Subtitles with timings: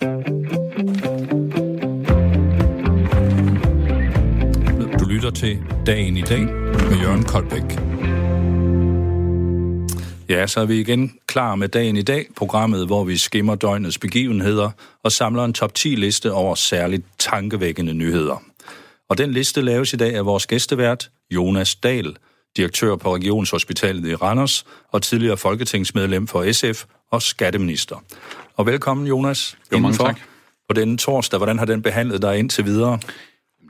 [0.00, 0.06] Du
[5.04, 6.40] lytter til Dagen i dag
[6.90, 7.62] med Jørgen Koldbæk.
[10.28, 13.98] Ja, så er vi igen klar med Dagen i dag, programmet, hvor vi skimmer døgnets
[13.98, 14.70] begivenheder
[15.04, 18.42] og samler en top 10 liste over særligt tankevækkende nyheder.
[19.08, 22.16] Og den liste laves i dag af vores gæstevært, Jonas Dahl,
[22.56, 27.96] direktør på Regionshospitalet i Randers og tidligere folketingsmedlem for SF og skatteminister.
[28.60, 29.58] Og velkommen, Jonas.
[29.72, 30.20] Jo, mange tak.
[30.68, 32.98] På denne torsdag, hvordan har den behandlet dig indtil videre?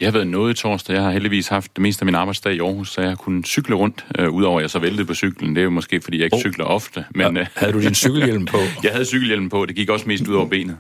[0.01, 0.95] Jeg har været noget i torsdag.
[0.95, 3.47] Jeg har heldigvis haft det meste af min arbejdsdag i Aarhus, så jeg har kunnet
[3.47, 5.55] cykle rundt, øh, udover at jeg så væltede på cyklen.
[5.55, 6.41] Det er jo måske, fordi jeg ikke oh.
[6.41, 7.05] cykler ofte.
[7.15, 8.59] Men, ja, havde du din cykelhjelm på?
[8.83, 9.67] jeg havde cykelhjelm på.
[9.67, 10.77] Det gik også mest ud over benet.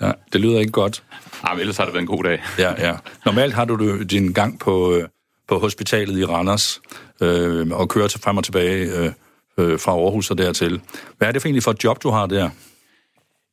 [0.00, 1.02] Ja, det lyder ikke godt.
[1.48, 2.42] Ja, men ellers har det været en god dag.
[2.58, 2.94] Ja, ja.
[3.26, 5.08] Normalt har du din gang på, øh,
[5.48, 6.80] på hospitalet i Randers
[7.20, 9.12] øh, og kører til frem og tilbage øh,
[9.58, 10.80] øh, fra Aarhus og dertil.
[11.18, 12.50] Hvad er det for egentlig for et job, du har der?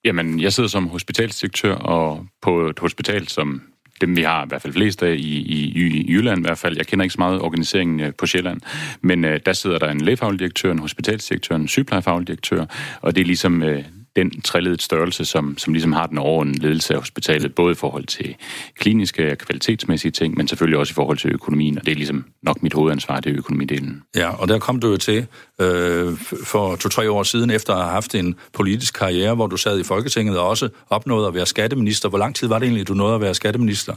[0.05, 3.61] Jamen, jeg sidder som hospitalsdirektør og på et hospital, som
[4.01, 6.77] dem vi har i hvert fald flest af i, i, i Jylland i hvert fald.
[6.77, 8.61] Jeg kender ikke så meget organiseringen øh, på Sjælland,
[9.01, 12.65] men øh, der sidder der en lægefaglig direktør, en hospitalsdirektør, en sygeplejefaglig direktør,
[13.01, 13.83] og det er ligesom øh,
[14.15, 18.05] den træledede størrelse, som, som ligesom har den overordnede ledelse af hospitalet, både i forhold
[18.05, 18.35] til
[18.75, 22.25] kliniske og kvalitetsmæssige ting, men selvfølgelig også i forhold til økonomien, og det er ligesom
[22.41, 24.03] nok mit hovedansvar, det er økonomidelen.
[24.15, 25.27] Ja, og der kom du jo til
[25.61, 29.79] øh, for to-tre år siden, efter at have haft en politisk karriere, hvor du sad
[29.79, 32.09] i Folketinget og også opnåede at være skatteminister.
[32.09, 33.95] Hvor lang tid var det egentlig, du nåede at være skatteminister?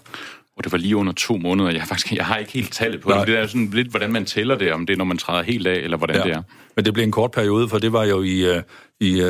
[0.57, 1.71] Og det var lige under to måneder.
[1.71, 3.19] Jeg faktisk jeg har ikke helt tallet på Nej.
[3.19, 3.29] det.
[3.29, 5.67] Det er sådan lidt, hvordan man tæller det, om det er, når man træder helt
[5.67, 6.23] af, eller hvordan ja.
[6.23, 6.43] det er.
[6.77, 8.63] Men det blev en kort periode, for det var jo i, uh,
[9.01, 9.29] i uh,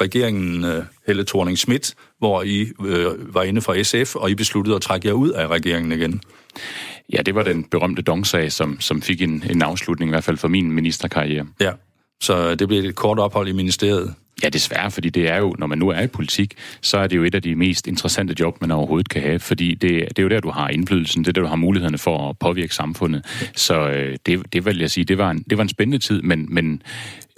[0.00, 4.76] regeringen uh, Helle thorning Schmidt, hvor I uh, var inde fra SF, og I besluttede
[4.76, 6.20] at trække jer ud af regeringen igen.
[7.12, 10.36] Ja, det var den berømte dongsag, som, som fik en, en afslutning, i hvert fald
[10.36, 11.46] for min ministerkarriere.
[11.60, 11.72] Ja,
[12.20, 14.14] så det blev et kort ophold i ministeriet.
[14.42, 17.16] Ja, desværre, fordi det er jo, når man nu er i politik, så er det
[17.16, 20.22] jo et af de mest interessante job, man overhovedet kan have, fordi det, det er
[20.22, 23.24] jo der, du har indflydelsen, det er der, du har mulighederne for at påvirke samfundet.
[23.54, 26.22] Så øh, det, det vil jeg sige, det var en, det var en spændende tid,
[26.22, 26.82] men, men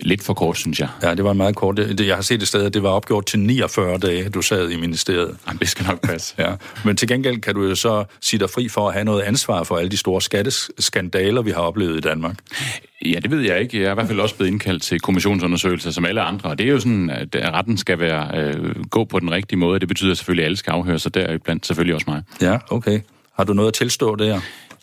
[0.00, 0.88] lidt for kort, synes jeg.
[1.02, 1.76] Ja, det var en meget kort.
[1.76, 4.70] Det, jeg har set et sted, at det var opgjort til 49 dage, du sad
[4.70, 5.36] i ministeriet.
[5.46, 6.34] Jamen, det skal nok passe.
[6.38, 6.54] ja.
[6.84, 9.62] Men til gengæld kan du jo så sige dig fri for at have noget ansvar
[9.62, 12.36] for alle de store skatteskandaler, vi har oplevet i Danmark.
[13.04, 13.80] Ja, det ved jeg ikke.
[13.80, 16.66] Jeg er i hvert fald også blevet indkaldt til kommissionsundersøgelser som alle andre, og det
[16.66, 19.80] er jo sådan, at retten skal være øh, gå på den rigtige måde.
[19.80, 22.22] Det betyder selvfølgelig, at alle skal afhøre sig der, blandt selvfølgelig også mig.
[22.40, 23.00] Ja, okay.
[23.36, 24.40] Har du noget at tilstå der?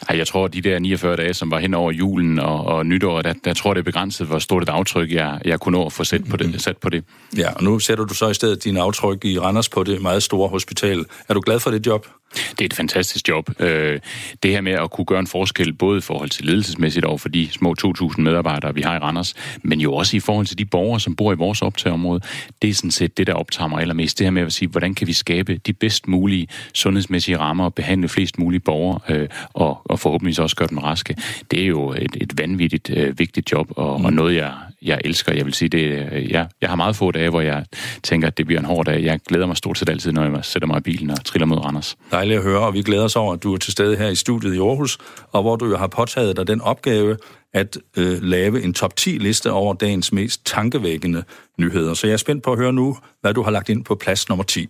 [0.10, 2.86] Ej, jeg tror, at de der 49 dage, som var hen over julen og, og
[2.86, 5.86] nytår, der, der tror det er begrænset, hvor stort et aftryk, jeg, jeg kunne nå
[5.86, 7.04] at få sat på, det, sat på det.
[7.38, 10.24] Ja, og nu sætter du så i stedet din aftryk i Randers på det meget
[10.24, 11.06] store hospital.
[11.30, 12.08] Er du glad for det job?
[12.52, 13.50] Det er et fantastisk job.
[13.60, 14.00] Øh,
[14.44, 17.30] det her med at kunne gøre en forskel, både i forhold til ledelsesmæssigt over for
[17.30, 20.66] de små 2.000 medarbejdere, vi har i Randers, men jo også i forhold til de
[20.66, 22.22] borgere, som bor i vores optageområde,
[22.62, 24.20] det er sådan set det, der optager mig allermest.
[24.20, 27.74] Det her med at sige, hvordan kan vi skabe de bedst mulige sundhedsmæssige rammer og
[27.74, 31.16] behandle flest mulige borgere, øh, og, og forhåbentlig også gøre dem raske.
[31.52, 34.06] Det er jo et, et vanvittigt øh, vigtigt job, og, mm.
[34.06, 34.54] og noget, jeg,
[34.86, 35.34] jeg elsker.
[35.34, 37.66] Jeg vil sige, det, øh, jeg, jeg har meget få dage, hvor jeg
[38.04, 39.04] tænker, at det bliver en hård dag.
[39.04, 41.58] Jeg glæder mig stort set altid, når jeg sætter mig i bilen og triller mod
[41.58, 41.96] Randers.
[42.12, 44.16] Dejligt at høre, og vi glæder os over, at du er til stede her i
[44.16, 44.98] studiet i Aarhus,
[45.32, 47.18] og hvor du jo har påtaget dig den opgave
[47.54, 51.24] at øh, lave en top 10 liste over dagens mest tankevækkende
[51.58, 51.94] nyheder.
[51.94, 54.30] Så jeg er spændt på at høre nu, hvad du har lagt ind på plads
[54.30, 54.70] nummer 10.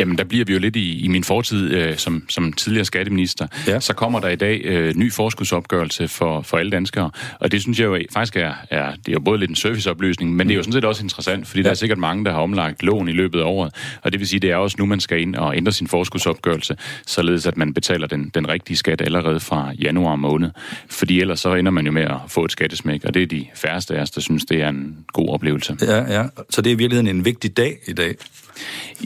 [0.00, 3.46] Jamen, der bliver vi jo lidt i, i min fortid øh, som, som tidligere skatteminister.
[3.66, 3.80] Ja.
[3.80, 7.10] Så kommer der i dag øh, ny forskudsopgørelse for, for alle danskere,
[7.40, 10.36] og det synes jeg jo faktisk er, er, det er jo både lidt en serviceoplysning,
[10.36, 11.64] men det er jo sådan set også interessant, fordi ja.
[11.64, 14.28] der er sikkert mange, der har omlagt lån i løbet af året, og det vil
[14.28, 16.76] sige, det er også nu, man skal ind og ændre sin forskudsopgørelse,
[17.06, 20.50] således at man betaler den, den rigtige skat allerede fra januar måned,
[20.90, 23.46] fordi ellers så ender man jo med at få et skattesmæk, og det er de
[23.54, 25.75] færreste af os, der synes, det er en god oplevelse.
[25.82, 26.24] Ja, ja.
[26.50, 28.14] Så det er i virkeligheden en vigtig dag i dag.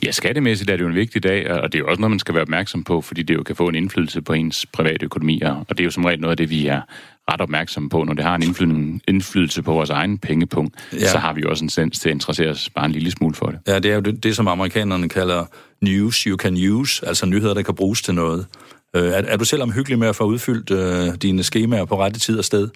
[0.04, 2.19] Ja, skattemæssigt er det jo en vigtig dag, og det er jo også noget, man
[2.19, 5.41] skal være opmærksom på, fordi det jo kan få en indflydelse på ens private økonomi,
[5.41, 6.80] og det er jo som regel noget af det, vi er
[7.32, 8.04] ret opmærksomme på.
[8.04, 11.09] Når det har en indflydelse på vores egen pengepunkt, ja.
[11.09, 13.34] så har vi jo også en sens til at interessere os bare en lille smule
[13.34, 13.59] for det.
[13.66, 15.44] Ja, det er jo det, det som amerikanerne kalder
[15.80, 18.47] news you can use, altså nyheder, der kan bruges til noget.
[18.97, 22.21] Øh, er, er du selv omhyggelig med at få udfyldt øh, dine skemaer på rette
[22.21, 22.69] tid og sted?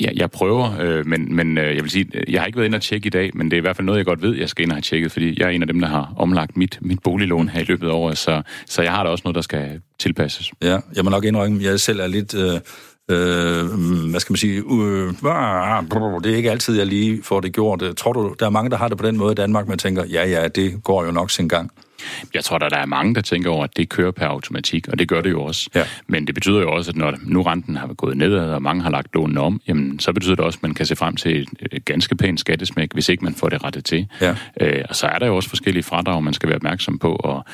[0.00, 2.76] Jeg, jeg prøver, øh, men, men øh, jeg vil sige, jeg har ikke været inde
[2.76, 4.48] og tjekke i dag, men det er i hvert fald noget, jeg godt ved, jeg
[4.48, 6.78] skal ind og have tjekket, fordi jeg er en af dem, der har omlagt mit,
[6.80, 9.40] mit boliglån her i løbet af året, så, så jeg har da også noget, der
[9.40, 10.52] skal tilpasses.
[10.62, 12.34] Ja, jeg må nok indrømme, jeg selv er lidt...
[12.34, 12.60] Øh
[13.10, 15.08] øh, hvad skal man sige, øh,
[16.22, 17.82] det er ikke altid, jeg lige får det gjort.
[17.96, 20.04] Tror du, der er mange, der har det på den måde i Danmark, man tænker,
[20.04, 21.70] ja, ja, det går jo nok sin gang.
[22.34, 24.98] Jeg tror, der, der er mange, der tænker over, at det kører per automatik, og
[24.98, 25.70] det gør det jo også.
[25.74, 25.84] Ja.
[26.06, 28.90] Men det betyder jo også, at når nu renten har gået nedad, og mange har
[28.90, 31.84] lagt lånene om, jamen, så betyder det også, at man kan se frem til et
[31.84, 34.06] ganske pænt skattesmæk, hvis ikke man får det rettet til.
[34.20, 34.36] Ja.
[34.60, 37.44] Øh, og så er der jo også forskellige fradrag, man skal være opmærksom på, og,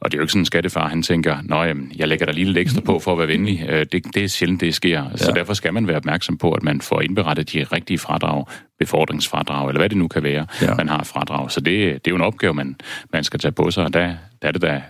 [0.00, 2.32] og det er jo ikke sådan en skattefar, han tænker, nå jamen, jeg lægger der
[2.32, 3.66] lige lidt ekstra på for at være venlig.
[3.68, 5.04] Øh, det, det er sjældent, det sker.
[5.10, 5.16] Ja.
[5.16, 8.44] Så derfor skal man være opmærksom på, at man får indberettet de rigtige fradrag,
[8.80, 10.74] befordringsfradrag, eller hvad det nu kan være, ja.
[10.74, 11.50] man har fradrag.
[11.50, 12.76] Så det, det er jo en opgave, man,
[13.12, 14.82] man skal tage på sig, og der, der er det da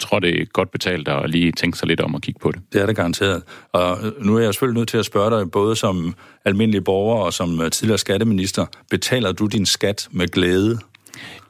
[0.00, 2.60] tror, det er godt betalt at lige tænke sig lidt om at kigge på det.
[2.72, 3.42] Det er det garanteret.
[3.72, 7.32] Og nu er jeg selvfølgelig nødt til at spørge dig, både som almindelig borger og
[7.32, 10.78] som tidligere skatteminister, betaler du din skat med glæde?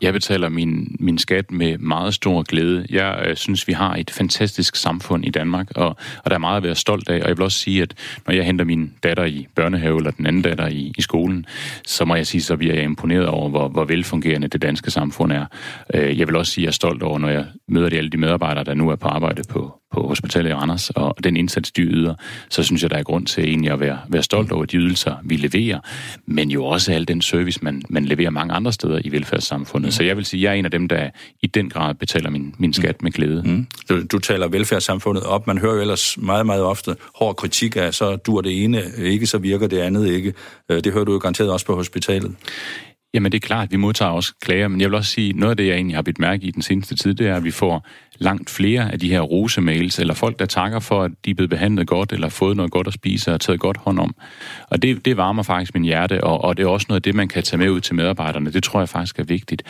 [0.01, 2.87] Jeg betaler min, min skat med meget stor glæde.
[2.91, 5.89] Jeg øh, synes, vi har et fantastisk samfund i Danmark, og,
[6.25, 7.23] og der er meget at være stolt af.
[7.23, 7.95] Og jeg vil også sige, at
[8.27, 11.47] når jeg henter min datter i børnehave, eller den anden datter i, i skolen,
[11.87, 15.33] så må jeg sige, så bliver jeg imponeret over, hvor, hvor velfungerende det danske samfund
[15.33, 15.47] er.
[15.95, 18.11] Øh, jeg vil også sige, at jeg er stolt over, når jeg møder de, alle
[18.11, 21.73] de medarbejdere, der nu er på arbejde på, på hospitalet i Randers, og den indsats,
[21.73, 22.15] de yder,
[22.51, 25.15] så synes jeg, der er grund til egentlig at være, være stolt over de ydelser,
[25.25, 25.81] vi leverer,
[26.27, 29.89] men jo også al den service, man, man leverer mange andre steder i velfærdssamfundet.
[29.89, 29.93] Mm.
[29.93, 31.11] Så jeg vil sige, at jeg er en af dem, der
[31.43, 33.43] i den grad betaler min, min skat med glæde.
[33.43, 33.67] Mm.
[33.89, 35.47] Du, du taler velfærdssamfundet op.
[35.47, 39.27] Man hører jo ellers meget, meget ofte hård kritik af, så dur det ene ikke,
[39.27, 40.35] så virker det andet ikke.
[40.69, 42.35] Øh, det hører du jo garanteret også på hospitalet.
[43.15, 45.51] Jamen det er klart, at vi modtager også klager, men jeg vil også sige, noget
[45.51, 47.51] af det, jeg egentlig har bidt mærke i den seneste tid, det er, at vi
[47.51, 47.87] får
[48.19, 51.51] langt flere af de her rosemails, eller folk, der takker for, at de er blevet
[51.51, 54.15] behandlet godt, eller fået noget godt at spise, og taget godt hånd om.
[54.69, 57.15] Og det, det varmer faktisk min hjerte, og, og det er også noget af det,
[57.15, 58.53] man kan tage med ud til medarbejderne.
[58.53, 59.63] Det tror jeg faktisk er vigtigt.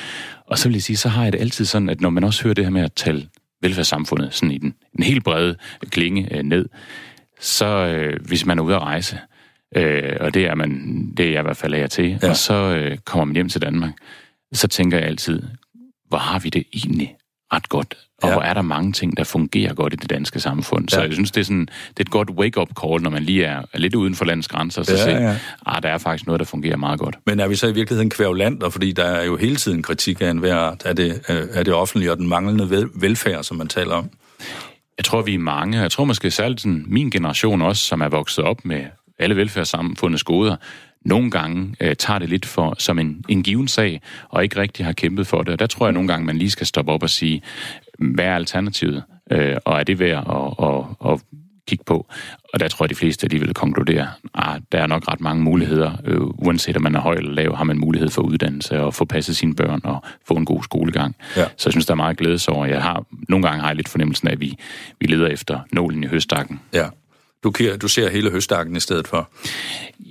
[0.46, 2.42] Og så vil jeg sige, så har jeg det altid sådan, at når man også
[2.42, 3.28] hører det her med at tale
[3.62, 5.56] velfærdssamfundet sådan i den, den helt brede
[5.90, 6.68] klinge øh, ned,
[7.40, 9.18] så øh, hvis man er ude at rejse,
[9.76, 12.18] Øh, og det er, man, det er jeg i hvert fald af til.
[12.22, 12.28] Ja.
[12.28, 13.92] Og så øh, kommer man hjem til Danmark.
[14.52, 15.42] Så tænker jeg altid,
[16.08, 17.16] hvor har vi det egentlig
[17.52, 17.96] ret godt?
[18.22, 18.34] Og ja.
[18.34, 20.88] hvor er der mange ting, der fungerer godt i det danske samfund.
[20.88, 21.06] Så ja.
[21.06, 23.62] jeg synes, det er, sådan, det er et godt wake-up call, når man lige er,
[23.72, 25.36] er lidt uden for landets grænser, så ja, siger, ja.
[25.66, 27.16] ah, der er faktisk noget, der fungerer meget godt.
[27.26, 30.30] Men er vi så i virkeligheden kvævlander, fordi der er jo hele tiden kritik af
[30.30, 34.10] enhver af det, af det offentlige og den manglende velfærd, som man taler om?
[34.98, 35.80] Jeg tror, vi er mange.
[35.80, 38.84] Jeg tror måske særligt sådan, min generation også, som er vokset op med
[39.20, 40.56] alle velfærdssamfundets goder,
[41.04, 44.86] nogle gange øh, tager det lidt for som en, en given sag, og ikke rigtig
[44.86, 45.52] har kæmpet for det.
[45.52, 47.42] Og der tror jeg nogle gange, man lige skal stoppe op og sige,
[47.98, 49.02] hvad er alternativet?
[49.30, 50.26] Øh, og er det værd
[50.60, 51.20] at, at, at
[51.68, 52.06] kigge på?
[52.54, 55.42] Og der tror jeg, de fleste alligevel konkluderer, at ah, der er nok ret mange
[55.42, 55.92] muligheder.
[56.04, 59.04] Øh, uanset om man er høj eller lav, har man mulighed for uddannelse og få
[59.04, 61.16] passet sine børn og få en god skolegang.
[61.36, 61.44] Ja.
[61.56, 62.66] Så jeg synes, der er meget glædes over.
[62.66, 64.56] Jeg har, nogle gange har jeg lidt fornemmelsen af, at vi,
[65.00, 66.60] vi leder efter nålen i høstakken.
[66.74, 66.86] Ja.
[67.44, 67.52] Du,
[67.82, 69.30] du ser hele høstakken i stedet for?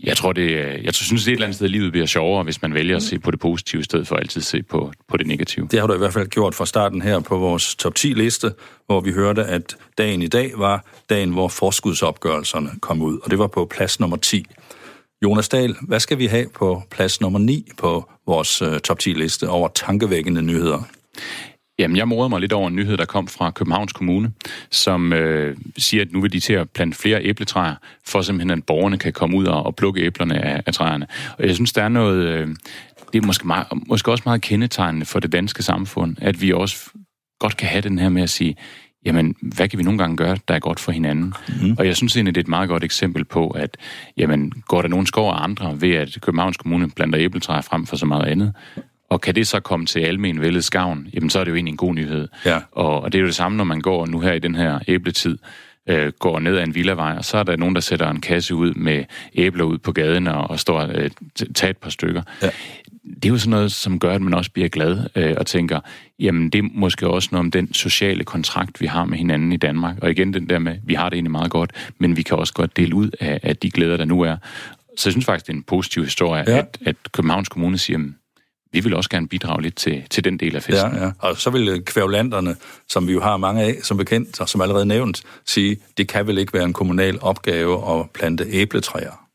[0.04, 0.52] Jeg tror, det,
[0.84, 2.96] jeg synes, det er et eller andet sted, at livet bliver sjovere, hvis man vælger
[2.96, 5.68] at se på det positive, i stedet for altid at se på, på det negative.
[5.72, 8.52] Det har du i hvert fald gjort fra starten her på vores top 10-liste,
[8.86, 13.40] hvor vi hørte, at dagen i dag var dagen, hvor forskudsopgørelserne kom ud, og det
[13.40, 14.46] var på plads nummer 10.
[15.24, 19.50] Jonas Dahl, hvad skal vi have på plads nummer 9 på vores uh, top 10-liste
[19.50, 20.84] over tankevækkende nyheder?
[21.80, 24.32] Jamen, jeg morede mig lidt over en nyhed, der kom fra Københavns Kommune,
[24.72, 28.64] som øh, siger, at nu vil de til at plante flere æbletræer, for simpelthen at
[28.64, 31.08] borgerne kan komme ud og, og plukke æblerne af, af træerne.
[31.38, 32.28] Og jeg synes, der er noget...
[32.28, 32.48] Øh,
[33.14, 36.90] det er måske, meget, måske også meget kendetegnende for det danske samfund, at vi også
[37.40, 38.56] godt kan have den her med at sige,
[39.06, 41.34] jamen, hvad kan vi nogle gange gøre, der er godt for hinanden?
[41.62, 41.76] Mm.
[41.80, 43.78] Og jeg synes egentlig, det er et meget godt eksempel på, at
[44.18, 47.96] jamen, går der nogen skov af andre ved, at Københavns Kommune planter æbletræer frem for
[47.96, 48.54] så meget andet,
[49.10, 51.72] og kan det så komme til almen vældes gavn, jamen så er det jo egentlig
[51.72, 52.28] en god nyhed.
[52.46, 52.60] Ja.
[52.72, 54.80] Og, og det er jo det samme, når man går nu her i den her
[54.88, 55.38] æbletid,
[55.90, 58.56] øh, går ned ad en villavej, og så er der nogen, der sætter en kasse
[58.56, 59.04] ud med
[59.36, 61.10] æbler ud på gaden og, og står og øh,
[61.56, 62.22] tager et par stykker.
[62.42, 62.50] Ja.
[63.16, 65.80] Det er jo sådan noget, som gør, at man også bliver glad øh, og tænker,
[66.20, 69.58] jamen det er måske også noget om den sociale kontrakt, vi har med hinanden i
[69.58, 69.96] Danmark.
[70.02, 72.54] Og igen den der med, vi har det egentlig meget godt, men vi kan også
[72.54, 74.38] godt dele ud af, af de glæder, der nu er.
[74.98, 76.58] Så jeg synes faktisk, det er en positiv historie, ja.
[76.58, 78.00] at, at Københavns Kommune siger,
[78.72, 80.92] vi vil også gerne bidrage lidt til, til den del af festen.
[80.94, 81.12] Ja, ja.
[81.20, 82.56] Og så vil øh, kvævlanderne,
[82.88, 86.28] som vi jo har mange af, som bekendt, og som allerede nævnt, sige, det kan
[86.28, 89.29] vel ikke være en kommunal opgave at plante æbletræer.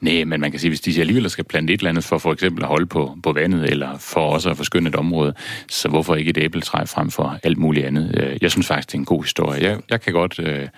[0.00, 2.32] Nej, men man kan sige, hvis de alligevel skal plante et eller andet for for
[2.32, 5.34] eksempel at holde på, på vandet, eller for også at forskynde et område,
[5.68, 8.14] så hvorfor ikke et æbletræ frem for alt muligt andet?
[8.20, 9.62] Øh, jeg synes faktisk, det er en god historie.
[9.62, 10.68] Jeg, jeg, kan, godt, øh,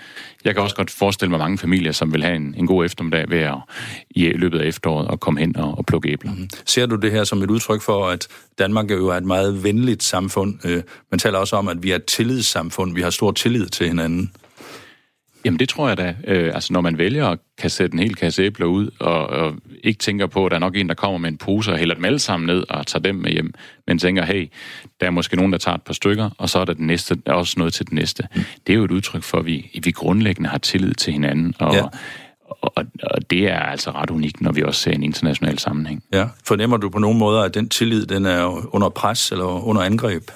[0.45, 3.31] jeg kan også godt forestille mig mange familier, som vil have en, en god eftermiddag
[3.31, 3.57] ved at
[4.11, 6.35] i løbet af efteråret at komme hen og, og plukke æbler.
[6.35, 6.49] Mm.
[6.67, 10.03] Ser du det her som et udtryk for, at Danmark jo er et meget venligt
[10.03, 10.55] samfund?
[10.65, 12.95] Øh, man taler også om, at vi er et tillidssamfund.
[12.95, 14.33] Vi har stor tillid til hinanden.
[15.45, 16.15] Jamen det tror jeg da.
[16.27, 19.55] Øh, altså når man vælger at kan sætte en hel kasse æbler ud, og, og
[19.85, 21.95] ikke tænker på, at der er nok en, der kommer med en pose og hælder
[21.95, 23.55] dem alle sammen ned og tager dem med hjem,
[23.87, 24.51] men tænker, hey,
[25.01, 27.15] der er måske nogen, der tager et par stykker, og så er der, den næste,
[27.27, 28.29] der er også noget til den næste.
[28.35, 28.43] Mm.
[28.67, 31.75] Det er jo et udtryk for, at vi, vi grundlæggende har tillid til hinanden, og,
[31.75, 31.83] ja.
[32.51, 36.05] og, og det er altså ret unikt, når vi også ser en international sammenhæng.
[36.13, 39.83] Ja, fornemmer du på nogen måder, at den tillid, den er under pres eller under
[39.83, 40.31] angreb?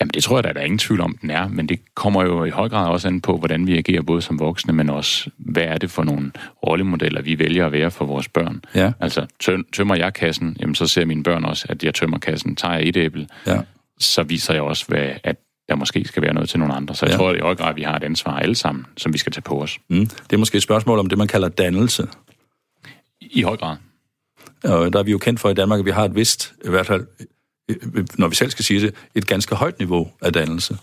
[0.00, 2.44] Jamen det tror jeg der er ingen tvivl om, den er, men det kommer jo
[2.44, 5.62] i høj grad også an på, hvordan vi agerer både som voksne, men også, hvad
[5.62, 6.32] er det for nogle
[6.66, 8.64] rollemodeller, vi vælger at være for vores børn.
[8.74, 8.92] Ja.
[9.00, 9.26] Altså,
[9.72, 12.56] tømmer jeg kassen, jamen så ser mine børn også, at jeg tømmer kassen.
[12.56, 13.60] Tager jeg et æble, ja.
[13.98, 15.36] så viser jeg også, hvad, at
[15.68, 16.94] der måske skal være noget til nogle andre.
[16.94, 17.16] Så jeg ja.
[17.16, 19.42] tror at i høj grad, vi har et ansvar alle sammen, som vi skal tage
[19.42, 19.78] på os.
[19.88, 20.06] Mm.
[20.06, 22.08] Det er måske et spørgsmål om det, man kalder dannelse.
[23.20, 23.76] I høj grad.
[24.64, 26.68] Og der er vi jo kendt for i Danmark, at vi har et vist, i
[26.68, 27.06] hvert fald
[28.18, 30.76] når vi selv skal sige det, et ganske højt niveau af dannelse.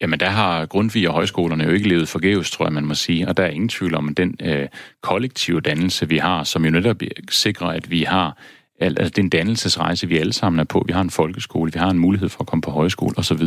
[0.00, 3.28] Jamen, der har Grundtvig og højskolerne jo ikke levet forgæves, tror jeg, man må sige.
[3.28, 4.68] Og der er ingen tvivl om, at den øh,
[5.02, 6.96] kollektive dannelse, vi har, som jo netop
[7.30, 8.36] sikrer, at vi har
[8.80, 10.84] altså den dannelsesrejse, vi alle sammen er på.
[10.86, 13.42] Vi har en folkeskole, vi har en mulighed for at komme på højskole osv.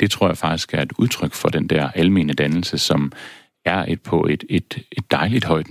[0.00, 3.12] Det tror jeg faktisk er et udtryk for den der almene dannelse, som
[3.64, 5.66] er et på et, et, et dejligt højt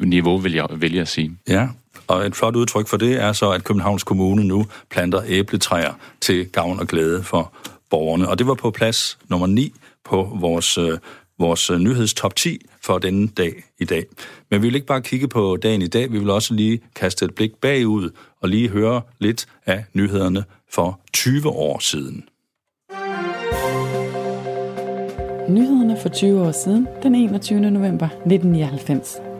[0.00, 1.36] niveau, vil jeg vælge at sige.
[1.48, 1.68] Ja,
[2.12, 6.48] og et flot udtryk for det er så, at Københavns Kommune nu planter æbletræer til
[6.48, 7.52] gavn og glæde for
[7.90, 8.28] borgerne.
[8.28, 10.98] Og det var på plads nummer 9 på vores, øh,
[11.38, 14.04] vores øh, nyhedstop 10 for denne dag i dag.
[14.50, 17.24] Men vi vil ikke bare kigge på dagen i dag, vi vil også lige kaste
[17.24, 22.24] et blik bagud og lige høre lidt af nyhederne for 20 år siden.
[25.48, 27.60] Nyhederne for 20 år siden, den 21.
[27.60, 29.31] november 1999.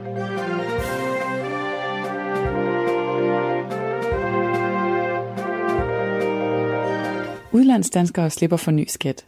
[7.53, 9.25] Udlandsdanskere slipper for ny skat.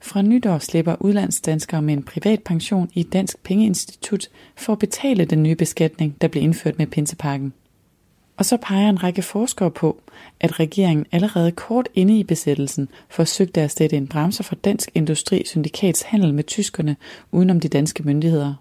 [0.00, 5.24] Fra nytår slipper udlandsdanskere med en privat pension i et dansk pengeinstitut for at betale
[5.24, 7.52] den nye beskatning, der blev indført med pinsepakken.
[8.36, 10.00] Og så peger en række forskere på,
[10.40, 15.42] at regeringen allerede kort inde i besættelsen forsøgte at sætte en bremse for Dansk Industri
[15.46, 16.96] Syndikats handel med tyskerne
[17.32, 18.54] udenom de danske myndigheder.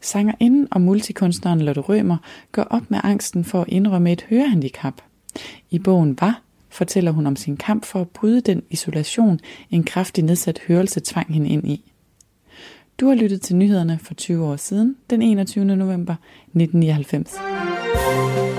[0.00, 2.16] Sangerinden og multikunstneren Lotte Rømer
[2.52, 4.94] går op med angsten for at indrømme et hørehandicap.
[5.70, 10.24] I bogen var fortæller hun om sin kamp for at bryde den isolation, en kraftig
[10.24, 11.92] nedsat hørelse tvang hende ind i.
[13.00, 15.64] Du har lyttet til nyhederne for 20 år siden, den 21.
[15.64, 16.14] november
[16.54, 18.51] 1999.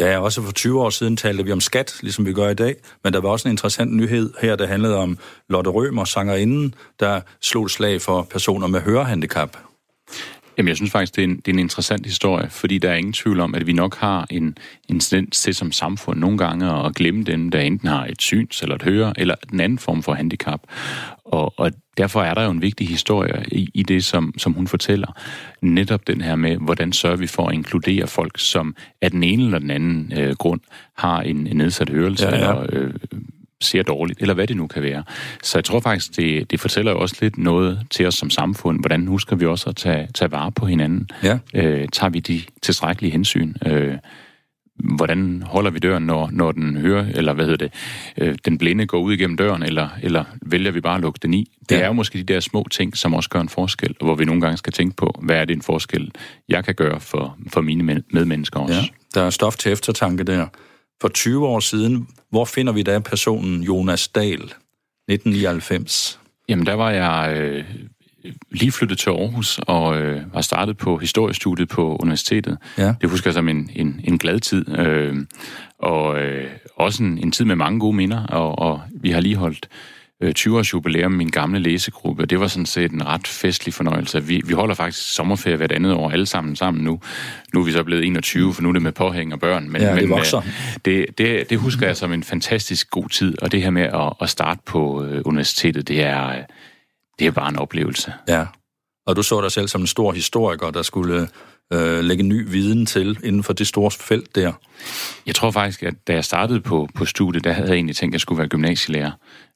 [0.00, 2.76] Ja, også for 20 år siden talte vi om skat, ligesom vi gør i dag,
[3.04, 7.20] men der var også en interessant nyhed her, der handlede om Lotte Rømer, sangerinden, der
[7.40, 9.56] slog slag for personer med hørehandicap.
[10.60, 12.94] Jamen, jeg synes faktisk, det er, en, det er en interessant historie, fordi der er
[12.94, 16.86] ingen tvivl om, at vi nok har en, en tendens til som samfund nogle gange
[16.86, 20.02] at glemme dem, der enten har et syns eller et høre, eller den anden form
[20.02, 20.60] for handicap.
[21.24, 24.66] Og, og derfor er der jo en vigtig historie i, i det, som, som hun
[24.66, 25.18] fortæller.
[25.62, 29.44] Netop den her med, hvordan sørger vi for at inkludere folk, som af den ene
[29.44, 30.60] eller den anden øh, grund
[30.96, 32.40] har en, en nedsat hørelse, ja, ja.
[32.40, 32.94] eller øh,
[33.60, 35.02] ser dårligt, eller hvad det nu kan være.
[35.42, 38.80] Så jeg tror faktisk, det, det fortæller jo også lidt noget til os som samfund.
[38.80, 41.08] Hvordan husker vi også at tage, tage vare på hinanden?
[41.22, 41.38] Ja.
[41.54, 43.54] Øh, tager vi de tilstrækkelige hensyn?
[43.66, 43.94] Øh,
[44.84, 47.72] hvordan holder vi døren, når, når den hører, eller hvad hedder det,
[48.16, 51.34] øh, den blinde går ud igennem døren, eller, eller vælger vi bare at lukke den
[51.34, 51.50] i?
[51.68, 51.80] Det ja.
[51.80, 54.40] er jo måske de der små ting, som også gør en forskel, hvor vi nogle
[54.40, 56.10] gange skal tænke på, hvad er det en forskel,
[56.48, 58.74] jeg kan gøre for, for mine medmennesker også.
[58.74, 60.46] Ja, der er stof til eftertanke der.
[61.00, 66.20] For 20 år siden, hvor finder vi da personen Jonas Dahl, 1999?
[66.48, 67.64] Jamen, der var jeg øh,
[68.50, 72.58] lige flyttet til Aarhus og øh, var startet på historiestudiet på universitetet.
[72.78, 72.94] Ja.
[73.00, 74.78] Det husker jeg som en, en, en glad tid.
[74.78, 75.16] Øh,
[75.78, 79.36] og øh, også en, en tid med mange gode minder, og, og vi har lige
[79.36, 79.68] holdt
[80.22, 82.26] 20-års øh, jubilæum min gamle læsegruppe.
[82.26, 84.24] Det var sådan set en ret festlig fornøjelse.
[84.24, 87.00] Vi, vi holder faktisk sommerferie hvert andet år alle sammen sammen nu.
[87.54, 89.70] Nu er vi så blevet 21, for nu er det med påhæng og børn.
[89.70, 90.24] Men, ja, det men øh,
[90.84, 93.42] det, det, det husker jeg som en fantastisk god tid.
[93.42, 96.42] Og det her med at, at starte på øh, universitetet, det er,
[97.18, 98.12] det er bare en oplevelse.
[98.28, 98.46] Ja,
[99.06, 101.28] og du så dig selv som en stor historiker, der skulle
[101.72, 104.52] øh, lægge ny viden til inden for det store felt der?
[105.26, 108.12] Jeg tror faktisk, at da jeg startede på, på studiet, der havde jeg egentlig tænkt,
[108.12, 109.10] at jeg skulle være gymnasielærer.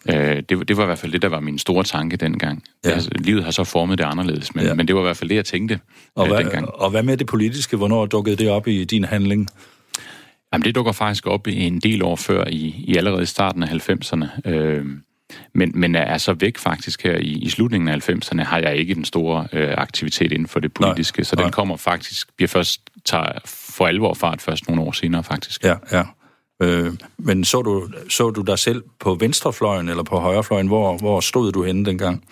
[0.08, 2.62] Øh, det, det var i hvert fald det, der var min store tanke dengang.
[2.84, 2.90] Ja.
[2.90, 4.74] Altså, livet har så formet det anderledes, men, ja.
[4.74, 5.80] men det var i hvert fald det, jeg tænkte
[6.14, 6.68] og øh, hvad, dengang.
[6.68, 7.76] Og hvad med det politiske?
[7.76, 9.48] Hvornår dukkede det op i din handling?
[10.52, 14.50] Jamen, det dukker faktisk op en del år før, i, i allerede starten af 90'erne.
[14.50, 14.84] Øh,
[15.52, 18.94] men, men er så væk faktisk her i, i slutningen af 90'erne, har jeg ikke
[18.94, 21.42] den store øh, aktivitet inden for det politiske, nej, så nej.
[21.42, 25.64] den kommer faktisk, bliver først tager for alvor fart først nogle år senere, faktisk.
[25.64, 26.02] Ja, ja.
[26.62, 30.66] Øh, men så du, så du dig selv på venstrefløjen eller på højrefløjen?
[30.66, 32.24] Hvor, hvor stod du henne dengang?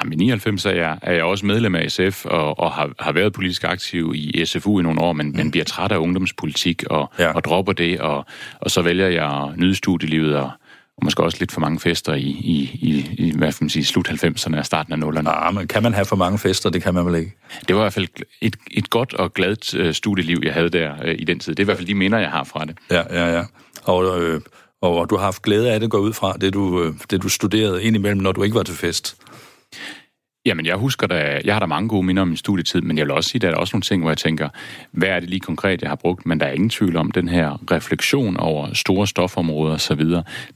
[0.00, 3.12] Jamen, I 99 er jeg, er jeg også medlem af SF og, og har, har
[3.12, 5.36] været politisk aktiv i SFU i nogle år, men, mm.
[5.36, 7.32] men bliver træt af ungdomspolitik og, ja.
[7.32, 8.24] og dropper det, og,
[8.60, 10.50] og så vælger jeg at nyde studielivet og,
[10.96, 14.08] og måske også lidt for mange fester i, i, i, i hvad man sige, slut
[14.08, 15.22] 90'erne og starten af 0'erne.
[15.22, 16.70] Nej, men kan man have for mange fester?
[16.70, 17.32] Det kan man vel ikke?
[17.68, 18.08] Det var i hvert fald
[18.40, 21.54] et, et godt og gladt øh, studieliv, jeg havde der øh, i den tid.
[21.54, 22.76] Det er i hvert fald de minder, jeg har fra det.
[22.90, 23.44] Ja, ja, ja.
[23.84, 24.40] Og, øh,
[24.82, 27.28] og du har haft glæde af det, gå ud fra det du, øh, det, du
[27.28, 29.16] studerede indimellem, når du ikke var til fest.
[30.46, 33.06] Jamen, jeg husker da, jeg har da mange gode minder om min studietid, men jeg
[33.06, 34.48] vil også sige, at der er også nogle ting, hvor jeg tænker,
[34.90, 36.26] hvad er det lige konkret, jeg har brugt?
[36.26, 40.04] Men der er ingen tvivl om den her refleksion over store stofområder osv.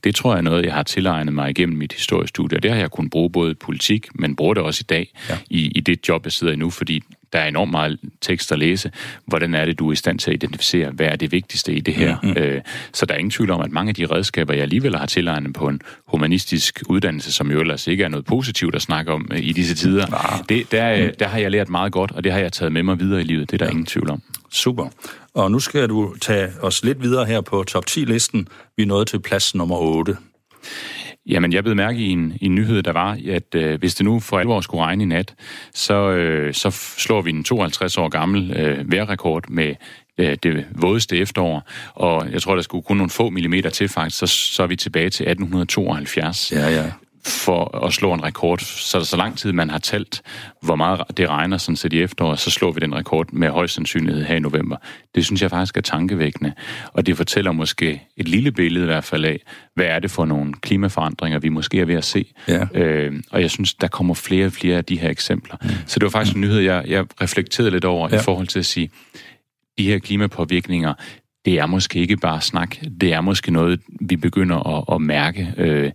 [0.04, 2.78] Det tror jeg er noget, jeg har tilegnet mig igennem mit historiestudie, og det har
[2.78, 5.38] jeg kunnet bruge både i politik, men bruger det også i dag ja.
[5.50, 8.58] i, i det job, jeg sidder i nu, fordi der er enormt meget tekst at
[8.58, 8.90] læse.
[9.26, 11.80] Hvordan er det, du er i stand til at identificere, hvad er det vigtigste i
[11.80, 12.16] det her?
[12.22, 12.36] Mm-hmm.
[12.36, 12.60] Øh,
[12.92, 15.54] så der er ingen tvivl om, at mange af de redskaber, jeg alligevel har tilegnet
[15.54, 19.38] på en humanistisk uddannelse, som jo ellers ikke er noget positivt at snakke om øh,
[19.38, 20.44] i disse tider, ah.
[20.48, 21.12] det, der, mm.
[21.18, 23.24] der har jeg lært meget godt, og det har jeg taget med mig videre i
[23.24, 23.50] livet.
[23.50, 23.70] Det er der ja.
[23.70, 24.22] ingen tvivl om.
[24.50, 24.88] Super.
[25.34, 28.48] Og nu skal du tage os lidt videre her på top 10-listen.
[28.76, 30.16] Vi er nået til plads nummer 8.
[31.26, 34.20] Jamen, jeg blev mærke i en, en nyhed, der var, at øh, hvis det nu
[34.20, 35.34] for alvor skulle regne i nat,
[35.74, 39.74] så, øh, så slår vi en 52 år gammel øh, vejrrekord med
[40.18, 44.18] øh, det vådeste efterår, og jeg tror, der skulle kun nogle få millimeter til faktisk,
[44.18, 46.52] så, så er vi tilbage til 1872.
[46.52, 46.90] Ja, ja
[47.24, 48.58] for at slå en rekord.
[48.58, 50.22] Så så lang tid man har talt,
[50.62, 53.66] hvor meget det regner sådan set i efteråret, så slår vi den rekord med høj
[53.66, 54.76] sandsynlighed her i november.
[55.14, 56.52] Det synes jeg faktisk er tankevækkende.
[56.92, 59.40] Og det fortæller måske et lille billede i hvert fald af,
[59.74, 62.32] hvad er det for nogle klimaforandringer, vi måske er ved at se.
[62.48, 62.66] Ja.
[62.74, 65.56] Øh, og jeg synes, der kommer flere og flere af de her eksempler.
[65.62, 65.68] Mm.
[65.86, 68.16] Så det var faktisk en nyhed, jeg, jeg reflekterede lidt over ja.
[68.16, 68.90] i forhold til at sige,
[69.78, 70.94] de her klimapåvirkninger,
[71.44, 72.76] det er måske ikke bare snak.
[73.00, 75.90] Det er måske noget, vi begynder at, at mærke øh,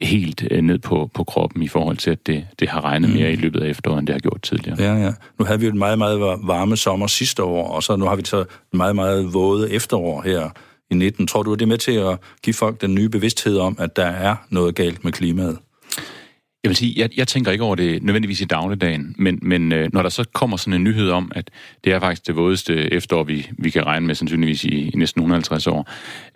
[0.00, 3.26] helt øh, ned på, på kroppen i forhold til, at det, det har regnet mere
[3.26, 3.32] mm.
[3.32, 4.82] i løbet af efteråret, end det har gjort tidligere.
[4.82, 5.12] Ja, ja.
[5.38, 8.16] Nu havde vi jo et meget, meget varme sommer sidste år, og så nu har
[8.16, 10.50] vi så et meget, meget våde efterår her
[10.90, 11.26] i 19.
[11.26, 13.96] Tror du, at det er med til at give folk den nye bevidsthed om, at
[13.96, 15.58] der er noget galt med klimaet?
[16.66, 19.88] Jeg vil sige, jeg, jeg tænker ikke over det nødvendigvis i dagligdagen, men, men øh,
[19.92, 21.50] når der så kommer sådan en nyhed om, at
[21.84, 25.20] det er faktisk det vådeste efterår, vi, vi kan regne med sandsynligvis i, i næsten
[25.20, 25.90] 150 år,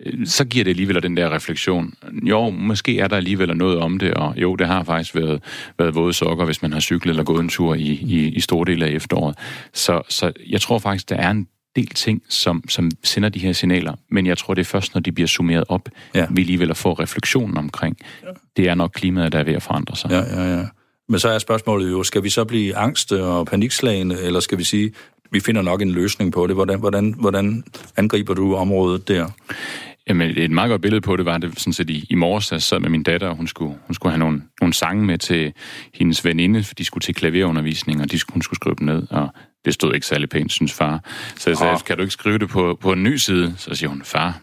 [0.05, 1.93] øh, så giver det alligevel den der refleksion.
[2.23, 5.43] Jo, måske er der alligevel noget om det, og jo, det har faktisk været,
[5.79, 8.65] været våde sokker, hvis man har cyklet eller gået en tur i, i, i store
[8.65, 9.37] dele af efteråret.
[9.73, 13.53] Så, så jeg tror faktisk, der er en del ting, som, som sender de her
[13.53, 16.25] signaler, men jeg tror, det er først, når de bliver summeret op, ja.
[16.29, 17.97] vi alligevel får refleksionen omkring.
[18.23, 18.27] Ja.
[18.57, 20.11] Det er nok klimaet, der er ved at forandre sig.
[20.11, 20.65] Ja, ja, ja.
[21.09, 24.63] Men så er spørgsmålet jo, skal vi så blive angste og panikslagende, eller skal vi
[24.63, 24.91] sige,
[25.31, 26.55] vi finder nok en løsning på det?
[26.55, 27.63] Hvordan, hvordan, hvordan
[27.97, 29.27] angriber du området der?
[30.07, 32.61] Jamen, et meget godt billede på det var det sådan set i, i morges, jeg
[32.61, 35.53] sad med min datter, og hun skulle, hun skulle have nogle, nogle sange med til
[35.93, 39.29] hendes veninde, for de skulle til klaverundervisning, og de, hun skulle skrive dem ned, og
[39.65, 41.03] det stod ikke særlig pænt, synes far.
[41.35, 43.53] Så jeg sagde, kan du ikke skrive det på, på en ny side?
[43.57, 44.41] Så siger hun, far,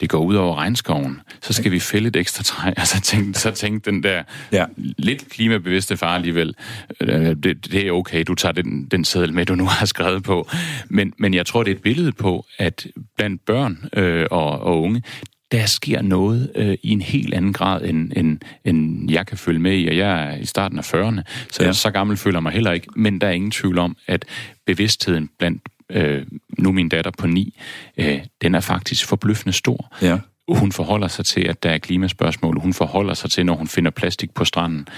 [0.00, 2.70] det går ud over regnskoven, så skal vi fælde et ekstra træ.
[2.80, 4.64] Og så tænkte, så tænkte den der ja.
[4.76, 6.54] lidt klimabevidste far alligevel,
[7.00, 10.22] øh, det, det er okay, du tager den, den seddel med, du nu har skrevet
[10.22, 10.48] på.
[10.88, 14.82] Men, men jeg tror, det er et billede på, at blandt børn øh, og, og
[14.82, 15.02] unge,
[15.52, 19.60] der sker noget øh, i en helt anden grad, end, end, end jeg kan følge
[19.60, 19.88] med i.
[19.88, 21.72] Og jeg er i starten af 40'erne, så ja.
[21.72, 22.86] så gammel føler jeg mig heller ikke.
[22.96, 24.24] Men der er ingen tvivl om, at
[24.66, 26.26] bevidstheden blandt øh,
[26.58, 27.60] nu min datter på ni,
[27.96, 29.96] øh, den er faktisk forbløffende stor.
[30.02, 30.18] Ja.
[30.48, 32.60] Hun forholder sig til, at der er klimaspørgsmål.
[32.60, 34.88] Hun forholder sig til, når hun finder plastik på stranden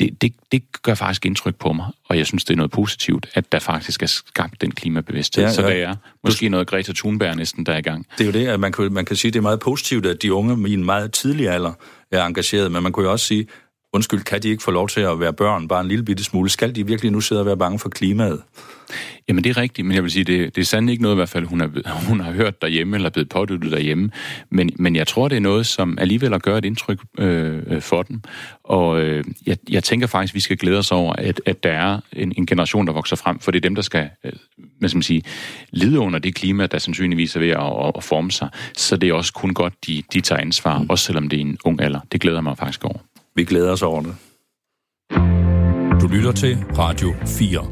[0.00, 3.26] det, det, det gør faktisk indtryk på mig, og jeg synes, det er noget positivt,
[3.34, 5.44] at der faktisk er skabt den klimabevidsthed.
[5.44, 5.54] Ja, ja.
[5.54, 8.06] Så det er måske noget Greta Thunberg næsten, der er i gang.
[8.18, 10.06] Det er jo det, at man kan, man kan sige, at det er meget positivt,
[10.06, 11.72] at de unge i en meget tidlig alder
[12.10, 13.46] er engageret, men man kunne jo også sige,
[13.96, 16.50] undskyld, kan de ikke få lov til at være børn bare en lille bitte smule?
[16.50, 18.42] Skal de virkelig nu sidde og være bange for klimaet?
[19.28, 21.18] Jamen det er rigtigt, men jeg vil sige, det, det er sandelig ikke noget i
[21.18, 24.10] hvert fald, hun har, hun har hørt derhjemme, eller blevet påduttet derhjemme.
[24.50, 28.02] Men, men jeg tror, det er noget, som alligevel har gør et indtryk øh, for
[28.02, 28.20] dem.
[28.64, 32.00] Og øh, jeg, jeg tænker faktisk, vi skal glæde os over, at, at der er
[32.12, 34.32] en, en generation, der vokser frem, for det er dem, der skal øh,
[34.78, 35.22] hvad skal man sige,
[35.70, 38.48] lide under det klima, der sandsynligvis er ved at, at forme sig.
[38.76, 40.90] Så det er også kun godt, de, de tager ansvar, mm.
[40.90, 42.00] også selvom det er en ung alder.
[42.12, 42.98] Det glæder mig faktisk over.
[43.36, 44.16] Vi glæder os over det.
[46.00, 47.66] Du lytter til Radio 4.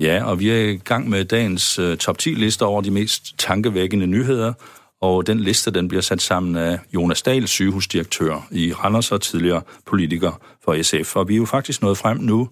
[0.00, 3.38] Ja, og vi er i gang med dagens uh, top 10 liste over de mest
[3.38, 4.52] tankevækkende nyheder,
[5.00, 9.62] og den liste den bliver sat sammen af Jonas Dahl, sygehusdirektør i Randers og tidligere
[9.86, 11.16] politiker for SF.
[11.16, 12.48] Og vi er jo faktisk nået frem nu,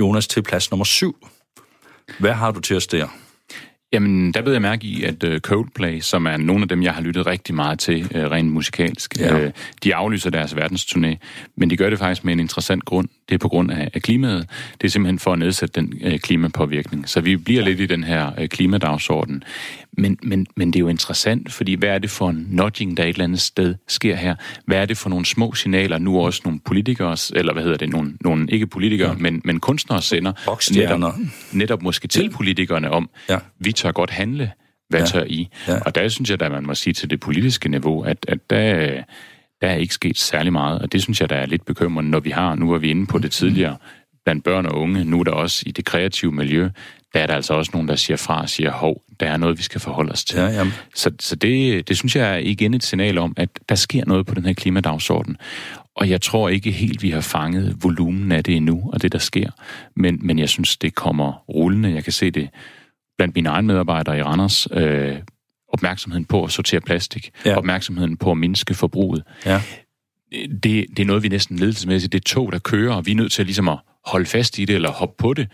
[0.00, 1.26] Jonas, til plads nummer 7.
[2.20, 3.08] Hvad har du til os der?
[3.94, 6.94] Jamen, der ved jeg mærke i, at uh, Coldplay, som er nogle af dem, jeg
[6.94, 9.44] har lyttet rigtig meget til, uh, rent musikalsk, ja.
[9.44, 9.50] uh,
[9.84, 11.16] de aflyser deres verdensturné,
[11.56, 13.08] men de gør det faktisk med en interessant grund.
[13.28, 14.46] Det er på grund af, klimaet.
[14.80, 17.08] Det er simpelthen for at nedsætte den klimapåvirkning.
[17.08, 17.68] Så vi bliver ja.
[17.68, 19.42] lidt i den her klimadagsorden.
[19.98, 23.02] Men, men, men det er jo interessant, fordi hvad er det for en nudging, der
[23.02, 24.34] et eller andet sted sker her?
[24.66, 27.88] Hvad er det for nogle små signaler, nu også nogle politikere, eller hvad hedder det,
[27.88, 29.16] nogle, nogle ikke politikere, ja.
[29.18, 30.32] men, men kunstnere sender,
[30.74, 31.14] netop,
[31.52, 33.38] netop måske til politikerne om, ja.
[33.58, 34.50] vi tør godt handle,
[34.88, 35.06] hvad ja.
[35.06, 35.48] tør I?
[35.68, 35.80] Ja.
[35.80, 39.02] Og der synes jeg, at man må sige til det politiske niveau, at, at der,
[39.60, 42.20] der er ikke sket særlig meget, og det synes jeg, der er lidt bekymrende, når
[42.20, 43.76] vi har, nu var vi inde på det tidligere,
[44.24, 46.68] blandt børn og unge, nu er der også i det kreative miljø,
[47.14, 49.58] der er der altså også nogen, der siger fra og siger, hov, der er noget,
[49.58, 50.38] vi skal forholde os til.
[50.38, 50.72] Ja, jamen.
[50.94, 54.26] så så det, det synes jeg er igen et signal om, at der sker noget
[54.26, 55.36] på den her klimadagsorden.
[55.96, 59.18] Og jeg tror ikke helt, vi har fanget volumen af det endnu, og det, der
[59.18, 59.50] sker.
[59.96, 61.94] Men, men jeg synes, det kommer rullende.
[61.94, 62.48] Jeg kan se det
[63.18, 64.68] blandt mine egne medarbejdere i Randers.
[64.72, 65.16] Øh,
[65.72, 67.30] opmærksomheden på at sortere plastik.
[67.44, 67.56] Ja.
[67.56, 69.22] Opmærksomheden på at mindske forbruget.
[69.46, 69.62] Ja.
[70.32, 73.16] Det, det er noget, vi næsten ledelsesmæssigt, det er tog, der kører, og vi er
[73.16, 75.48] nødt til ligesom at holde fast i det, eller hoppe på det,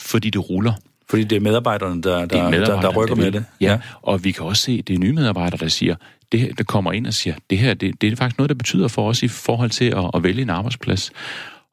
[0.00, 0.72] fordi det ruller.
[1.14, 3.44] Fordi det er medarbejderne, der, der, der, medarbejderne, der, der rykker der med det.
[3.60, 3.70] Ja.
[3.70, 5.94] ja, og vi kan også se, det er nye medarbejdere, der siger,
[6.32, 8.88] det der kommer ind og siger, det her, det, det er faktisk noget, der betyder
[8.88, 11.12] for os i forhold til at, at vælge en arbejdsplads.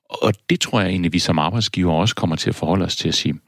[0.10, 3.08] Og det tror jeg egentlig, vi som arbejdsgiver også kommer til at forholde os til
[3.08, 3.39] at sige,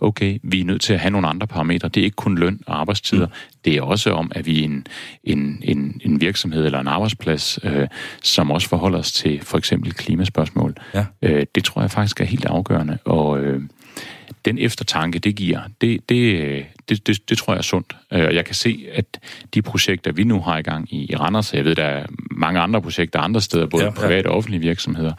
[0.00, 1.88] okay, vi er nødt til at have nogle andre parametre.
[1.88, 3.26] Det er ikke kun løn og arbejdstider.
[3.26, 3.32] Mm.
[3.64, 4.86] Det er også om, at vi er en,
[5.24, 7.88] en, en, en virksomhed eller en arbejdsplads, øh,
[8.22, 10.74] som også forholder os til for eksempel klimaspørgsmål.
[10.94, 11.04] Ja.
[11.22, 12.98] Øh, det tror jeg faktisk er helt afgørende.
[13.04, 13.62] Og øh,
[14.44, 17.96] den eftertanke, det giver, det, det, det, det, det tror jeg er sundt.
[18.12, 19.20] Øh, og jeg kan se, at
[19.54, 22.60] de projekter, vi nu har i gang i, i Randers, jeg ved, der er mange
[22.60, 23.94] andre projekter andre steder, både ja, ja.
[23.94, 25.12] private og offentlige virksomheder,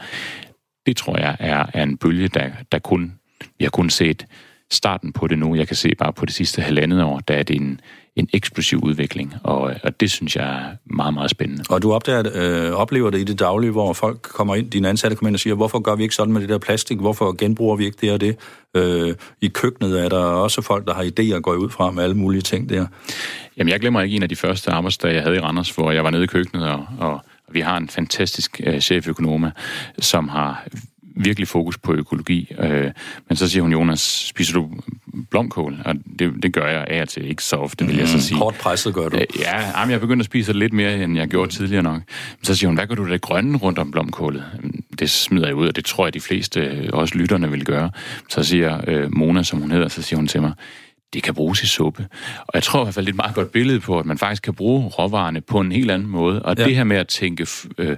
[0.85, 3.13] det tror jeg er, er en bølge, der, der kun,
[3.59, 4.25] vi har kun set
[4.71, 5.55] starten på det nu.
[5.55, 7.81] Jeg kan se bare på det sidste halvandet år, der er det en,
[8.17, 11.63] en eksplosiv udvikling, og, og det synes jeg er meget, meget spændende.
[11.69, 15.17] Og du opdager, øh, oplever det i det daglige, hvor folk kommer ind, dine ansatte
[15.17, 17.75] kommer ind og siger, hvorfor gør vi ikke sådan med det der plastik, hvorfor genbruger
[17.75, 18.37] vi ikke det og det?
[18.73, 22.17] Øh, I køkkenet er der også folk, der har idéer går ud fra med alle
[22.17, 22.85] mulige ting der.
[23.57, 26.03] Jamen, jeg glemmer ikke en af de første arbejdsdage, jeg havde i Randers, hvor jeg
[26.03, 29.45] var nede i køkkenet, og, og vi har en fantastisk øh, cheføkonom,
[29.99, 30.67] som har
[31.19, 32.51] virkelig fokus på økologi.
[32.59, 32.91] Øh,
[33.27, 34.69] men så siger hun, Jonas, spiser du
[35.31, 35.77] blomkål?
[35.85, 38.21] Og det, det gør jeg af og til ikke så ofte, vil jeg så mm,
[38.21, 38.37] sige.
[38.37, 39.17] Kort presset gør du.
[39.17, 42.01] Øh, ja, men jeg begynder at spise lidt mere, end jeg gjorde tidligere nok.
[42.43, 44.43] Så siger hun, hvad gør du det grønne rundt om blomkålet?
[44.99, 47.91] Det smider jeg ud, og det tror jeg, de fleste, også lytterne, vil gøre.
[48.29, 50.53] Så siger øh, Mona, som hun hedder, så siger hun til mig,
[51.13, 52.07] det kan bruges i suppe.
[52.39, 54.17] Og jeg tror i hvert fald, det er et meget godt billede på, at man
[54.17, 56.41] faktisk kan bruge råvarerne på en helt anden måde.
[56.41, 56.65] Og ja.
[56.65, 57.97] det her med at tænke øh,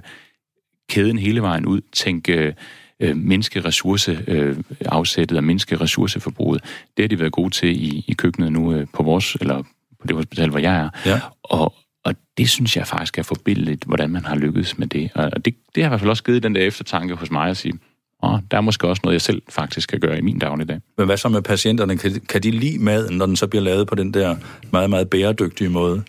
[0.90, 2.54] kæden hele vejen ud, tænke
[3.00, 6.62] øh, mindske ressourceafsættet øh, og mindske ressourceforbruget.
[6.96, 9.62] Det har de været gode til i, i køkkenet nu øh, på vores, eller
[10.00, 10.88] på det hospital, hvor jeg er.
[11.06, 11.20] Ja.
[11.42, 15.10] Og, og det synes jeg faktisk er forbilligt, hvordan man har lykkedes med det.
[15.14, 17.56] Og det, det har i hvert fald også givet den der eftertanke hos mig at
[17.56, 17.74] sige,
[18.22, 20.80] og der er måske også noget, jeg selv faktisk skal gøre i min dagligdag.
[20.98, 21.96] Men hvad så med patienterne?
[21.96, 24.36] Kan, kan de lide maden, når den så bliver lavet på den der
[24.72, 26.02] meget, meget bæredygtige måde?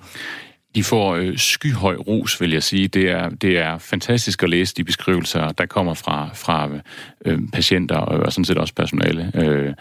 [0.76, 2.88] De får øh, skyhøj ros, vil jeg sige.
[2.88, 6.70] Det er, det er fantastisk at læse de beskrivelser, der kommer fra, fra
[7.26, 9.32] øh, patienter og, og sådan set også personale.
[9.36, 9.74] Øh,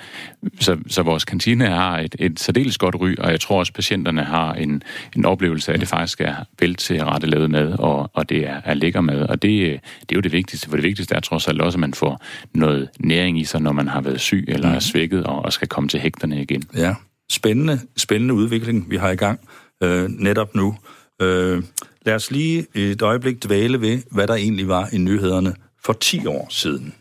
[0.61, 4.25] så, så vores kantine har et, et særdeles godt ry, og jeg tror også, patienterne
[4.25, 4.83] har en,
[5.17, 8.49] en oplevelse af, at det faktisk er vel til rette lavet mad, og, og det
[8.49, 9.23] er, er lækker mad.
[9.23, 11.81] Og det, det er jo det vigtigste, for det vigtigste er trods alt også, at
[11.81, 12.25] man får
[12.55, 14.81] noget næring i sig, når man har været syg eller er mm.
[14.81, 16.63] svækket og, og skal komme til hægterne igen.
[16.77, 16.95] Ja,
[17.31, 19.41] spændende, spændende udvikling, vi har i gang
[19.83, 20.75] øh, netop nu.
[21.23, 21.63] Øh,
[22.07, 26.27] lad os lige et øjeblik dvæle ved, hvad der egentlig var i nyhederne for 10
[26.27, 26.95] år siden.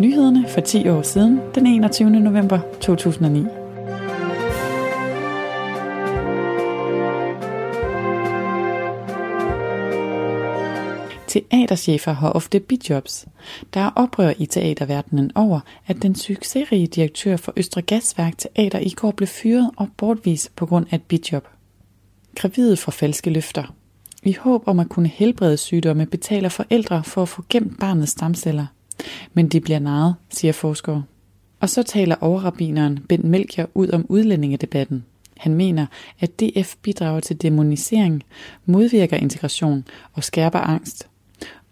[0.00, 2.10] Nyhederne for 10 år siden, den 21.
[2.10, 3.63] november 2009.
[11.34, 13.26] Teaterchefer har ofte bidjobs.
[13.74, 18.90] Der er oprør i teaterverdenen over, at den succesrige direktør for Østre Gasværk Teater i
[18.90, 21.48] går blev fyret og bortvist på grund af et bidjob.
[22.36, 23.74] Gravide fra falske løfter.
[24.22, 28.66] I håb om at kunne helbrede sygdomme betaler forældre for at få gemt barnets stamceller.
[29.32, 31.04] Men de bliver naret, siger forskere.
[31.60, 35.04] Og så taler overrabineren Bent Melchior ud om udlændingedebatten.
[35.36, 35.86] Han mener,
[36.20, 38.22] at DF bidrager til demonisering,
[38.66, 41.08] modvirker integration og skærper angst.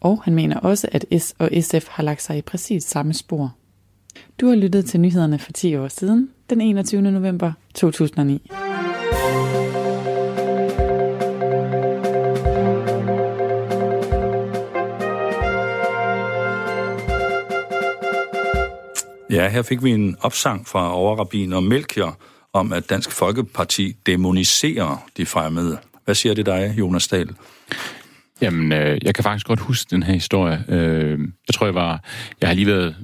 [0.03, 3.55] Og han mener også, at S og SF har lagt sig i præcis samme spor.
[4.41, 7.03] Du har lyttet til nyhederne for 10 år siden, den 21.
[7.03, 8.51] november 2009.
[19.31, 22.19] Ja, her fik vi en opsang fra overrabiner Melchior
[22.53, 25.79] om, at Dansk Folkeparti demoniserer de fremmede.
[26.05, 27.35] Hvad siger det dig, Jonas Dahl?
[28.41, 30.65] Jamen, øh, jeg kan faktisk godt huske den her historie.
[30.69, 32.05] Øh, jeg tror, jeg var...
[32.41, 32.97] Jeg har lige været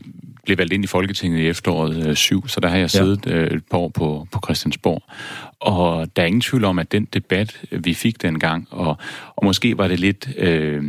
[0.48, 3.32] blev valgt ind i Folketinget i efteråret øh, 7, så der har jeg siddet ja.
[3.32, 5.02] øh, et par år på, på Christiansborg.
[5.60, 8.96] Og der er ingen tvivl om, at den debat, vi fik dengang, og,
[9.36, 10.28] og måske var det lidt...
[10.38, 10.84] Øh,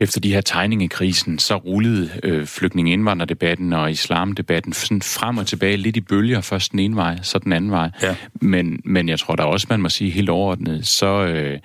[0.00, 5.46] efter de her tegninger i krisen, så rullede øh, flygtninge-indvandrerdebatten og islamdebatten sådan frem og
[5.46, 6.40] tilbage lidt i bølger.
[6.40, 7.90] Først den ene vej, så den anden vej.
[8.02, 8.16] Ja.
[8.34, 11.58] Men, men jeg tror da også, man må sige helt overordnet, så, øh,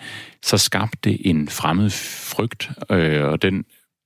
[0.44, 1.90] så skabte det en fremmed
[2.36, 3.66] frygt, øh, og den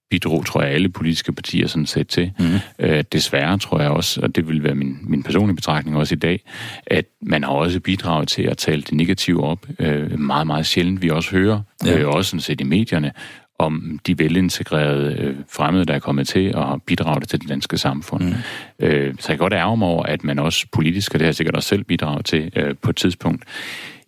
[0.10, 2.32] bidrog, tror jeg, alle politiske partier sådan set til.
[2.40, 2.60] Mm-hmm.
[2.80, 6.18] Øh, desværre tror jeg også, og det vil være min, min personlige betragtning også i
[6.18, 6.44] dag,
[6.88, 9.66] at man har også bidraget til at tale det negative op.
[9.80, 11.98] Øh, meget, meget sjældent vi også hører, ja.
[11.98, 13.12] øh, også sådan set i medierne,
[13.60, 18.24] om de velintegrerede øh, fremmede, der er kommet til at bidrage til det danske samfund.
[18.24, 18.34] Mm.
[18.80, 21.32] Øh, så jeg kan godt ærge mig over, at man også politisk, og det har
[21.32, 23.44] sikkert også selv bidraget til øh, på et tidspunkt,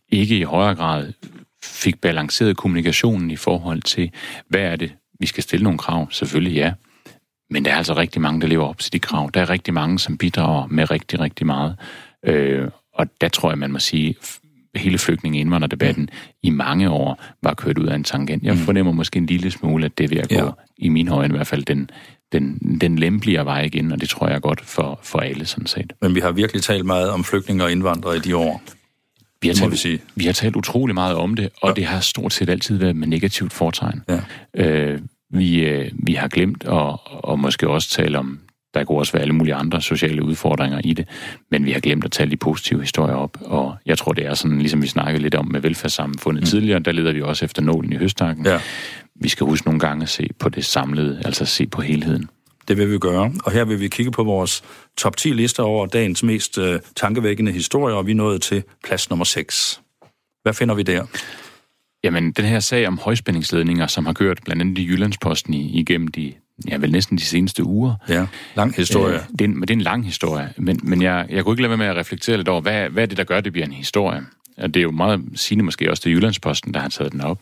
[0.10, 1.14] ikke i højere grad
[1.64, 4.12] fik balanceret kommunikationen i forhold til,
[4.48, 6.08] hvad er det, vi skal stille nogle krav?
[6.12, 6.74] Selvfølgelig ja.
[7.50, 9.30] Men der er altså rigtig mange, der lever op til de krav.
[9.34, 11.76] Der er rigtig mange, som bidrager med rigtig, rigtig meget.
[12.26, 14.16] Øh, og der tror jeg, man må sige,
[14.76, 16.30] hele flygtninge indvandrerdebatten mm.
[16.44, 18.44] i mange år var kørt ud af en tangent.
[18.44, 18.60] Jeg mm.
[18.60, 20.50] fornemmer måske en lille smule, at det ved at gå, ja.
[20.78, 21.90] i min højde i hvert fald, den,
[22.32, 25.68] den, den lempeligere vej igen, og det tror jeg er godt for, for alle sådan
[25.68, 25.94] set.
[26.02, 28.62] Men vi har virkelig talt meget om flygtninge og indvandrere i de år.
[29.42, 30.02] Vi har, talt, vi, sige.
[30.16, 31.74] vi har talt utrolig meget om det, og ja.
[31.74, 34.02] det har stort set altid været med negativt fortegn.
[34.10, 34.20] Ja.
[34.54, 38.40] Øh, vi, øh, vi har glemt at og måske også tale om
[38.74, 41.08] der kunne også være alle mulige andre sociale udfordringer i det,
[41.52, 44.34] men vi har glemt at tale de positive historier op, og jeg tror, det er
[44.34, 46.46] sådan, ligesom vi snakkede lidt om med velfærdssamfundet mm.
[46.46, 48.46] tidligere, der leder vi også efter nålen i høstakken.
[48.46, 48.60] Ja.
[49.16, 52.30] Vi skal huske nogle gange at se på det samlede, altså se på helheden.
[52.68, 54.64] Det vil vi gøre, og her vil vi kigge på vores
[54.98, 59.10] top 10 lister over dagens mest øh, tankevækkende historier, og vi er nået til plads
[59.10, 59.82] nummer 6.
[60.44, 61.06] Hvad finder vi der?
[62.04, 66.34] Jamen, den her sag om højspændingsledninger, som har kørt blandt andet i Jyllandsposten igennem de
[66.68, 67.96] ja, vel næsten de seneste uger.
[68.10, 69.16] Ja, lang historie.
[69.16, 71.62] Øh, det, er en, det er en lang historie, men, men jeg, jeg kunne ikke
[71.62, 73.54] lade være med at reflektere lidt over, hvad, hvad er det, der gør, at det
[73.54, 74.22] bliver en historie?
[74.60, 77.40] Og det er jo meget sigende måske også til Jyllandsposten, der har taget den op.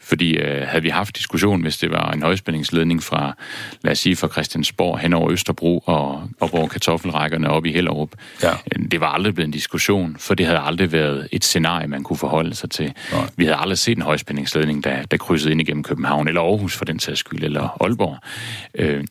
[0.00, 3.36] Fordi øh, havde vi haft diskussion, hvis det var en højspændingsledning fra,
[3.82, 8.10] lad os sige, fra Christiansborg hen over Østerbro og op over kartoffelrækkerne op i Hellerup,
[8.42, 8.50] ja.
[8.50, 12.02] Øh, det var aldrig blevet en diskussion, for det havde aldrig været et scenarie, man
[12.02, 12.92] kunne forholde sig til.
[13.12, 13.28] Nej.
[13.36, 16.84] Vi havde aldrig set en højspændingsledning, der, der krydsede ind igennem København, eller Aarhus for
[16.84, 18.18] den sags skyld, eller Aalborg.
[18.74, 19.04] Øh,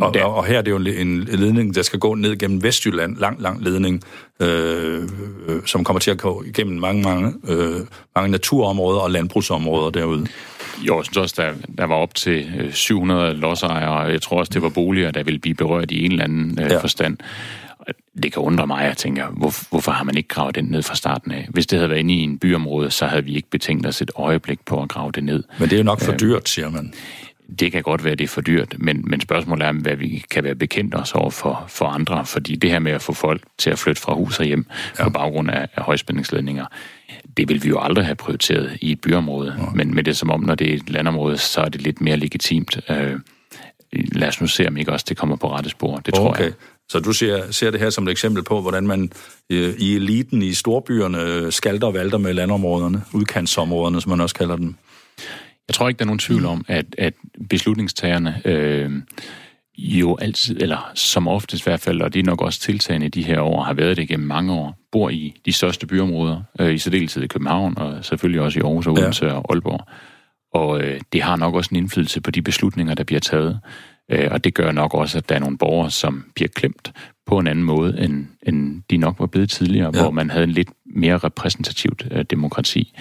[0.00, 3.16] og, og, og her er det jo en ledning, der skal gå ned gennem Vestjylland,
[3.16, 4.02] lang, lang ledning,
[4.40, 5.02] øh,
[5.48, 7.80] øh, som kommer til at gå igennem mange, mange, øh,
[8.14, 10.26] mange naturområder og landbrugsområder derude.
[10.82, 14.38] Jo, jeg synes også, der, der var op til 700 øh, lodsejere, og jeg tror
[14.38, 16.80] også, det var boliger, der ville blive berørt i en eller anden øh, ja.
[16.80, 17.16] forstand.
[18.22, 20.94] Det kan undre mig, jeg tænker, hvor, hvorfor har man ikke gravet den ned fra
[20.94, 21.48] starten af?
[21.50, 24.10] Hvis det havde været inde i en byområde, så havde vi ikke betænkt os et
[24.16, 25.44] øjeblik på at grave det ned.
[25.58, 26.92] Men det er jo nok for øh, dyrt, siger man
[27.58, 30.44] det kan godt være, det er for dyrt, men, men spørgsmålet er, hvad vi kan
[30.44, 33.70] være bekendt os over for, for andre, fordi det her med at få folk til
[33.70, 34.66] at flytte fra hus og hjem
[34.98, 35.04] ja.
[35.04, 36.66] på baggrund af, af højspændingsledninger,
[37.36, 39.64] det vil vi jo aldrig have prioriteret i et byområde, ja.
[39.74, 42.16] men med det som om, når det er et landområde, så er det lidt mere
[42.16, 42.80] legitimt.
[42.90, 43.20] Øh,
[43.92, 45.96] lad os nu se, om ikke også det kommer på rette spor.
[45.96, 46.44] Det tror okay.
[46.44, 46.52] jeg.
[46.88, 49.12] Så du ser, ser det her som et eksempel på, hvordan man
[49.50, 54.34] øh, i eliten i storbyerne øh, skalter og valter med landområderne, udkantsområderne, som man også
[54.34, 54.74] kalder dem?
[55.70, 57.14] Jeg tror ikke, der er nogen tvivl om, at, at
[57.50, 58.90] beslutningstagerne øh,
[59.78, 63.08] jo altid, eller som oftest i hvert fald, og det er nok også tiltagende i
[63.10, 66.74] de her år, har været det gennem mange år, bor i de største byområder, øh,
[66.74, 69.32] i særdeleshed i København, og selvfølgelig også i Aarhus og Odense ja.
[69.32, 69.80] og Aalborg.
[70.54, 73.60] Og øh, det har nok også en indflydelse på de beslutninger, der bliver taget.
[74.10, 76.92] Øh, og det gør nok også, at der er nogle borgere, som bliver klemt
[77.26, 80.02] på en anden måde, end, end de nok var blevet tidligere, ja.
[80.02, 82.92] hvor man havde en lidt mere repræsentativt øh, demokrati.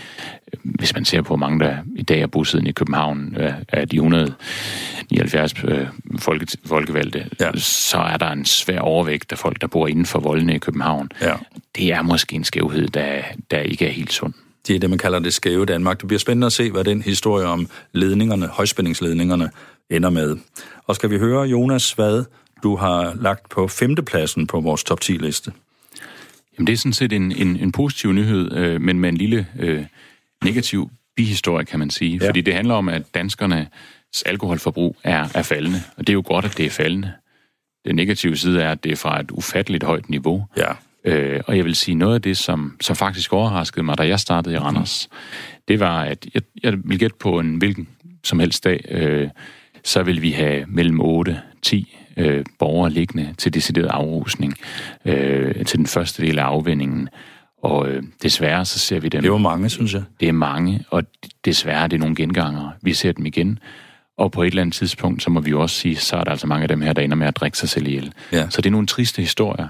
[0.64, 3.96] Hvis man ser på, mange der i dag er bosiddende i København, øh, af de
[3.96, 5.88] 179 øh,
[6.20, 7.52] folke, folkevalgte, ja.
[7.56, 11.10] så er der en svær overvægt af folk, der bor inden for voldene i København.
[11.22, 11.34] Ja.
[11.76, 13.22] Det er måske en skævhed, der,
[13.52, 14.34] der ikke er helt sund.
[14.68, 16.00] Det er det, man kalder det skæve Danmark.
[16.00, 19.50] Det bliver spændende at se, hvad den historie om ledningerne, højspændingsledningerne,
[19.90, 20.38] ender med.
[20.88, 22.24] Og skal vi høre, Jonas, hvad
[22.64, 25.52] du har lagt på femtepladsen på vores top 10-liste?
[26.60, 29.48] Jamen, det er sådan set en, en, en positiv nyhed, øh, men med en lille
[29.60, 29.86] øh,
[30.44, 32.20] negativ bihistorie, kan man sige.
[32.22, 32.28] Ja.
[32.28, 35.82] Fordi det handler om, at danskernes alkoholforbrug er, er faldende.
[35.98, 37.12] Og det er jo godt, at det er faldende.
[37.86, 40.46] Den negative side er, at det er fra et ufatteligt højt niveau.
[40.58, 40.72] Ja.
[41.06, 44.20] Øh, og jeg vil sige, noget af det, som, som faktisk overraskede mig, da jeg
[44.20, 45.18] startede i Randers, mm.
[45.68, 47.88] det var, at jeg, jeg vil gætte på en hvilken
[48.24, 49.30] som helst dag, øh,
[49.84, 54.54] så vil vi have mellem 8, 10 øh, borgere liggende til decideret afrusning,
[55.06, 57.10] øh, til den første del af afvindingen.
[57.64, 59.22] Og øh, desværre så ser vi dem...
[59.22, 60.04] Det var mange, synes jeg.
[60.20, 61.04] Det er mange, og
[61.46, 62.72] desværre det er nogle gengangere.
[62.82, 63.60] Vi ser dem igen.
[64.18, 66.32] Og på et eller andet tidspunkt, så må vi jo også sige, så er der
[66.32, 68.14] altså mange af dem her, der ender med at drikke sig selv ihjel.
[68.32, 68.50] Ja.
[68.50, 69.68] Så det er nogle triste historier.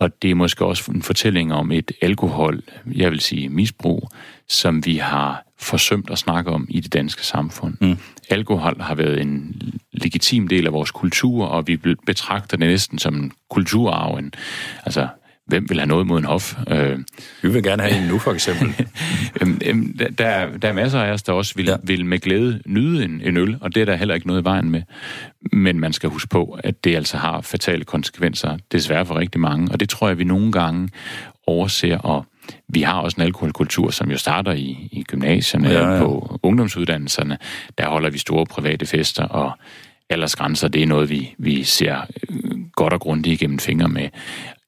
[0.00, 2.62] Og det er måske også en fortælling om et alkohol,
[2.94, 4.08] jeg vil sige misbrug,
[4.48, 7.74] som vi har forsømt at snakke om i det danske samfund.
[7.80, 7.96] Mm.
[8.30, 13.14] Alkohol har været en legitim del af vores kultur, og vi betragter det næsten som
[13.14, 14.20] en kulturarv.
[14.84, 15.08] Altså,
[15.46, 16.54] hvem vil have noget mod en hof?
[16.68, 16.98] Øh,
[17.42, 18.68] vi vil gerne have en nu, for eksempel.
[20.18, 21.76] der, der er masser af os, der også vil, ja.
[21.82, 24.44] vil med glæde nyde en, en øl, og det er der heller ikke noget i
[24.44, 24.82] vejen med.
[25.52, 29.72] Men man skal huske på, at det altså har fatale konsekvenser, desværre for rigtig mange,
[29.72, 30.88] og det tror jeg, vi nogle gange
[31.46, 32.26] overser, og
[32.68, 36.00] vi har også en alkoholkultur, som jo starter i, i gymnasierne, ja, ja.
[36.00, 37.38] på ungdomsuddannelserne.
[37.78, 39.52] Der holder vi store private fester, og
[40.10, 44.08] aldersgrænser, det er noget, vi, vi ser øh, godt og grundigt igennem fingre med.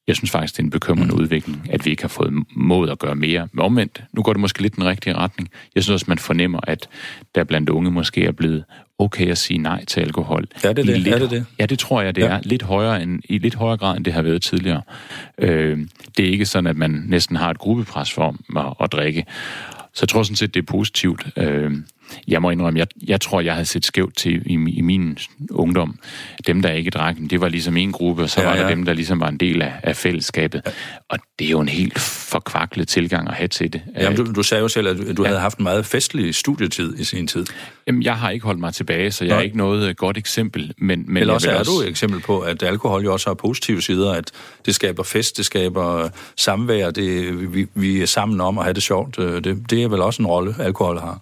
[0.08, 1.20] Jeg synes faktisk, det er en bekymrende mm.
[1.20, 3.48] udvikling, at vi ikke har fået mod at gøre mere.
[3.52, 5.48] Men omvendt, nu går det måske lidt den rigtige retning.
[5.74, 6.88] Jeg synes også, man fornemmer, at
[7.34, 8.64] der blandt unge måske er blevet
[8.98, 10.44] okay at sige nej til alkohol.
[10.64, 10.98] Er det det?
[10.98, 11.46] Lidt, er det, det?
[11.58, 12.28] Ja, det tror jeg, det ja.
[12.28, 12.40] er.
[12.42, 14.82] Lidt højere end, I lidt højere grad, end det har været tidligere.
[15.38, 15.78] Øh,
[16.16, 19.24] det er ikke sådan, at man næsten har et gruppepres for at, at drikke.
[19.94, 21.26] Så jeg tror sådan set, det er positivt.
[21.36, 21.72] Øh,
[22.28, 25.18] jeg må indrømme, jeg, jeg tror, jeg havde set skævt til i, i min
[25.50, 25.98] ungdom.
[26.46, 28.70] Dem, der ikke drak, det var ligesom en gruppe, og så ja, var der ja.
[28.70, 30.62] dem, der ligesom var en del af, af fællesskabet.
[30.66, 30.70] Ja.
[31.08, 33.82] Og det er jo en helt forkvaklet tilgang at have til det.
[33.96, 35.28] Jamen, du, du sagde jo selv, at du ja.
[35.28, 37.46] havde haft en meget festlig studietid i sin tid.
[37.86, 39.38] Jamen, jeg har ikke holdt mig tilbage, så jeg Nej.
[39.38, 40.74] er ikke noget godt eksempel.
[40.78, 41.72] Men, men Eller også er også...
[41.72, 44.30] du et eksempel på, at alkohol jo også har positive sider, at
[44.66, 48.82] det skaber fest, det skaber samvær, det, vi, vi er sammen om at have det
[48.82, 49.18] sjovt.
[49.18, 51.20] Øh, det, det er vel også en rolle, alkohol har.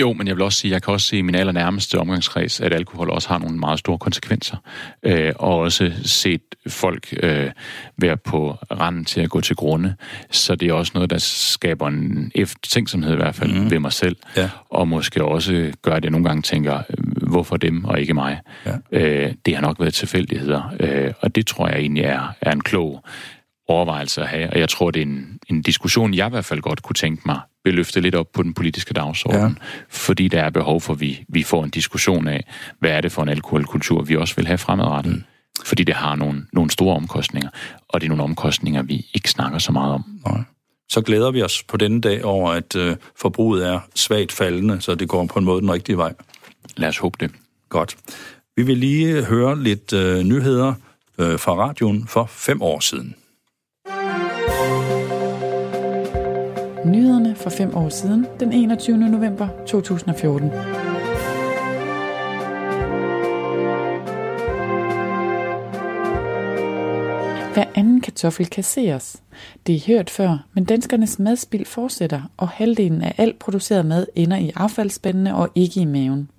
[0.00, 2.72] Jo, men jeg vil også sige, jeg kan også se i min allernærmeste omgangskreds, at
[2.72, 4.56] alkohol også har nogle meget store konsekvenser.
[5.02, 7.50] Øh, og også set folk øh,
[7.96, 9.94] være på randen til at gå til grunde.
[10.30, 13.70] Så det er også noget, der skaber en eftertænksomhed i hvert fald mm.
[13.70, 14.16] ved mig selv.
[14.36, 14.50] Ja.
[14.70, 16.82] Og måske også gør, at jeg nogle gange tænker,
[17.28, 18.40] hvorfor dem og ikke mig?
[18.66, 18.72] Ja.
[18.92, 20.74] Øh, det har nok været tilfældigheder.
[20.80, 23.04] Øh, og det tror jeg egentlig er, er en klog
[23.68, 26.60] overvejelse at have, og jeg tror, det er en, en diskussion, jeg i hvert fald
[26.60, 29.64] godt kunne tænke mig vil løfte lidt op på den politiske dagsorden, ja.
[29.88, 32.44] fordi der er behov for, at vi, vi får en diskussion af,
[32.78, 35.12] hvad er det for en alkoholkultur, vi også vil have fremadrettet.
[35.12, 35.22] Mm.
[35.64, 37.50] Fordi det har nogle, nogle store omkostninger,
[37.88, 40.04] og det er nogle omkostninger, vi ikke snakker så meget om.
[40.26, 40.42] Nej.
[40.88, 44.94] Så glæder vi os på denne dag over, at øh, forbruget er svagt faldende, så
[44.94, 46.14] det går på en måde den rigtige vej.
[46.76, 47.30] Lad os håbe det.
[47.68, 47.96] Godt.
[48.56, 50.74] Vi vil lige høre lidt øh, nyheder
[51.18, 53.14] øh, fra radioen for fem år siden.
[56.84, 58.98] Nyhederne for fem år siden, den 21.
[58.98, 60.48] november 2014.
[67.54, 69.22] Hver anden kartoffel kasseres.
[69.66, 74.36] Det er hørt før, men danskernes madspild fortsætter, og halvdelen af alt produceret mad ender
[74.36, 76.30] i affaldsspændene og ikke i maven.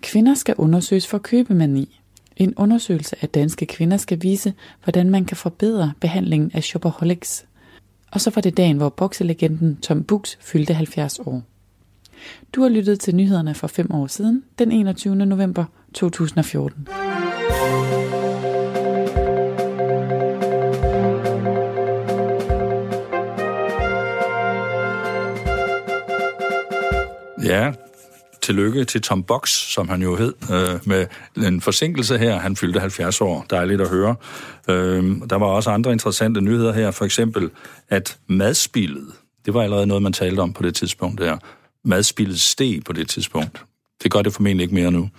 [0.00, 2.00] Kvinder skal undersøges for købemani.
[2.36, 7.46] En undersøgelse af danske kvinder skal vise, hvordan man kan forbedre behandlingen af shopaholics.
[8.10, 11.42] Og så var det dagen, hvor bokselegenden Tom Bux fyldte 70 år.
[12.54, 15.16] Du har lyttet til nyhederne for fem år siden, den 21.
[15.16, 16.88] november 2014.
[27.44, 27.72] Ja,
[28.50, 32.38] tillykke til Tom Box, som han jo hed, øh, med en forsinkelse her.
[32.38, 33.46] Han fyldte 70 år.
[33.50, 34.16] Dejligt at høre.
[34.68, 36.90] Øh, der var også andre interessante nyheder her.
[36.90, 37.50] For eksempel,
[37.88, 39.06] at madspillet,
[39.46, 41.36] det var allerede noget, man talte om på det tidspunkt der.
[41.84, 43.62] Madspillet steg på det tidspunkt.
[44.02, 45.10] Det gør det formentlig ikke mere nu.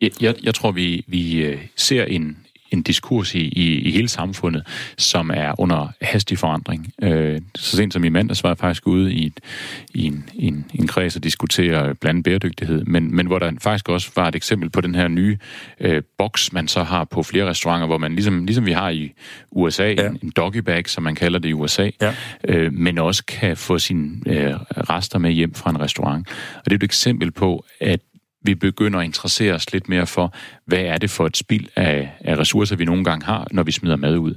[0.00, 2.38] Jeg, jeg, jeg tror, vi, vi øh, ser en,
[2.70, 4.66] en diskurs i, i, i hele samfundet,
[4.98, 6.92] som er under hastig forandring.
[7.02, 9.40] Øh, så sent som i mandags var jeg faktisk ude i, et,
[9.94, 14.10] i en, en, en kreds og diskutere blandt bæredygtighed, men, men hvor der faktisk også
[14.16, 15.38] var et eksempel på den her nye
[15.80, 19.12] øh, boks, man så har på flere restauranter, hvor man ligesom, ligesom vi har i
[19.50, 20.06] USA, ja.
[20.06, 22.14] en, en doggy bag, som man kalder det i USA, ja.
[22.48, 24.54] øh, men også kan få sine øh,
[24.90, 26.28] rester med hjem fra en restaurant.
[26.56, 28.00] Og det er et eksempel på, at
[28.42, 30.34] vi begynder at interessere os lidt mere for,
[30.66, 33.72] hvad er det for et spild af, af ressourcer, vi nogle gange har, når vi
[33.72, 34.34] smider mad ud.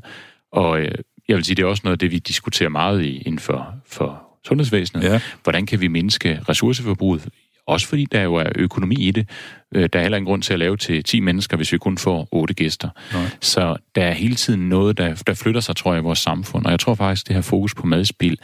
[0.52, 0.92] Og øh,
[1.28, 3.76] jeg vil sige, det er også noget af det, vi diskuterer meget i, inden for,
[3.86, 5.04] for sundhedsvæsenet.
[5.04, 5.22] Ja.
[5.44, 7.30] Hvordan kan vi mindske ressourceforbruget
[7.68, 9.30] også fordi der jo er økonomi i det.
[9.76, 11.97] Øh, der er heller ingen grund til at lave til 10 mennesker, hvis vi kun
[11.97, 12.89] får 8 gæster.
[13.14, 13.26] Nej.
[13.41, 16.66] Så der er hele tiden noget, der, der flytter sig, tror jeg, i vores samfund.
[16.66, 18.39] Og jeg tror faktisk, det her fokus på madspil,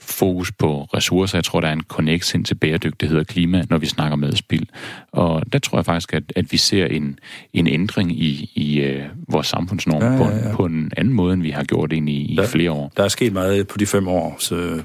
[0.00, 3.78] fokus på ressourcer, jeg tror, der er en connect ind til bæredygtighed og klima, når
[3.78, 4.68] vi snakker madspil.
[5.12, 7.18] Og der tror jeg faktisk, at, at vi ser en,
[7.52, 10.50] en ændring i, i uh, vores samfundsnorm ja, ja, ja.
[10.50, 12.92] På, på en anden måde, end vi har gjort ind i, i der, flere år.
[12.96, 14.82] Der er sket meget på de fem år, så...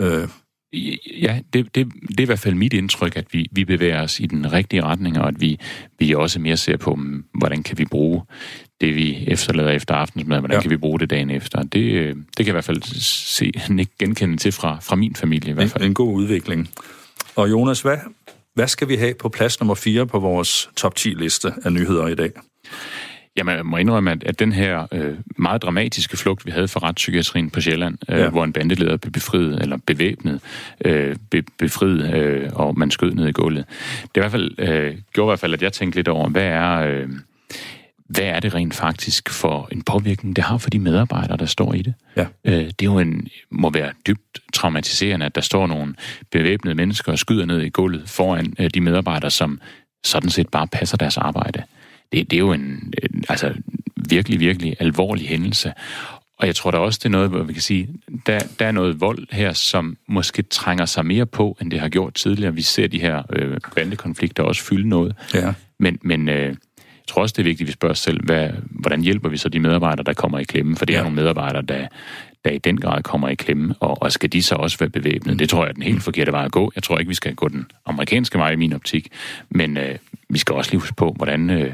[0.00, 0.28] Øh,
[1.20, 4.20] Ja, det, det, det er i hvert fald mit indtryk, at vi, vi bevæger os
[4.20, 5.58] i den rigtige retning, og at vi,
[5.98, 8.22] vi også mere ser på, mm, hvordan kan vi bruge
[8.80, 10.60] det, vi efterlader efter aftensmad, hvordan ja.
[10.60, 11.62] kan vi bruge det dagen efter.
[11.62, 13.52] Det, det kan jeg i hvert fald se,
[13.98, 15.50] genkende til fra, fra min familie.
[15.50, 15.84] I hvert fald.
[15.84, 16.70] En, en god udvikling.
[17.36, 17.96] Og Jonas, hvad,
[18.54, 22.06] hvad skal vi have på plads nummer 4 på vores top 10 liste af nyheder
[22.06, 22.30] i dag?
[23.40, 26.80] Jamen, jeg må indrømme, at, at den her øh, meget dramatiske flugt, vi havde fra
[26.88, 28.28] retspsykiatrien på Sjælland, øh, ja.
[28.28, 30.40] hvor en bandeleder blev befriet, eller bevæbnet,
[30.84, 33.64] øh, be, befriet, øh, og man skød ned i gulvet.
[34.02, 36.44] Det i hvert fald, øh, gjorde i hvert fald, at jeg tænkte lidt over, hvad
[36.44, 36.78] er...
[36.80, 37.08] Øh,
[38.08, 41.74] hvad er det rent faktisk for en påvirkning, det har for de medarbejdere, der står
[41.74, 41.94] i det?
[42.16, 42.26] Ja.
[42.44, 45.94] Øh, det er jo en, må være dybt traumatiserende, at der står nogle
[46.32, 49.60] bevæbnede mennesker og skyder ned i gulvet foran øh, de medarbejdere, som
[50.04, 51.62] sådan set bare passer deres arbejde
[52.12, 52.92] det, det er jo en,
[53.28, 53.54] altså,
[53.96, 55.72] virkelig, virkelig alvorlig hændelse.
[56.38, 57.88] Og jeg tror da også, det er noget, hvor vi kan sige,
[58.26, 61.88] der, der er noget vold her, som måske trænger sig mere på, end det har
[61.88, 62.54] gjort tidligere.
[62.54, 65.16] Vi ser de her øh, bandekonflikter også fylde noget.
[65.34, 65.52] Ja.
[65.78, 66.54] Men, men øh, jeg
[67.08, 69.48] tror også, det er vigtigt, at vi spørger os selv, hvad, hvordan hjælper vi så
[69.48, 70.76] de medarbejdere, der kommer i klemme?
[70.76, 70.98] For det ja.
[70.98, 71.86] er nogle medarbejdere, der,
[72.44, 75.38] der i den grad kommer i klemme, og, og skal de så også være bevæbnet?
[75.38, 76.72] Det tror jeg er den helt forkerte vej at gå.
[76.74, 79.08] Jeg tror ikke, vi skal gå den amerikanske vej i min optik,
[79.50, 79.96] men øh,
[80.28, 81.50] vi skal også lige huske på, hvordan...
[81.50, 81.72] Øh,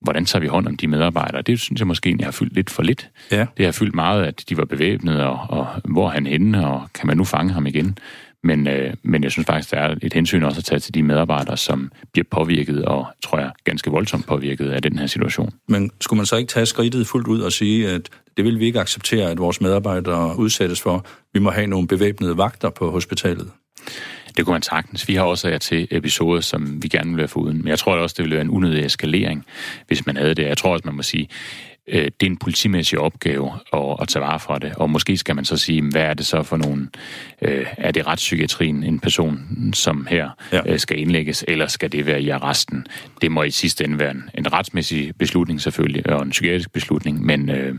[0.00, 1.42] hvordan tager vi hånd om de medarbejdere?
[1.42, 3.10] Det synes jeg måske egentlig har fyldt lidt for lidt.
[3.30, 3.46] Ja.
[3.56, 6.88] Det har fyldt meget, at de var bevæbnede, og, og hvor er han henne, og
[6.94, 7.98] kan man nu fange ham igen?
[8.44, 11.02] Men, øh, men jeg synes faktisk, der er et hensyn også at tage til de
[11.02, 15.50] medarbejdere, som bliver påvirket, og tror jeg, ganske voldsomt påvirket af den her situation.
[15.68, 18.66] Men skulle man så ikke tage skridtet fuldt ud og sige, at det vil vi
[18.66, 21.06] ikke acceptere, at vores medarbejdere udsættes for?
[21.32, 23.50] Vi må have nogle bevæbnede vagter på hospitalet.
[24.36, 25.08] Det kunne man sagtens.
[25.08, 27.58] Vi har også af til episoder, som vi gerne vil være foruden.
[27.58, 29.44] Men jeg tror også, det ville være en unødig eskalering,
[29.86, 30.42] hvis man havde det.
[30.42, 31.28] Jeg tror også, man må sige,
[31.88, 34.72] øh, det er en politimæssig opgave at, at tage vare for det.
[34.76, 36.90] Og måske skal man så sige, hvad er det så for nogen?
[37.42, 39.40] Øh, er det retspsykiatrien, en person
[39.74, 40.60] som her ja.
[40.66, 42.86] Øh, skal indlægges, eller skal det være i arresten?
[43.22, 47.26] Det må i sidste ende være en, en retsmæssig beslutning selvfølgelig, og en psykiatrisk beslutning,
[47.26, 47.74] men øh,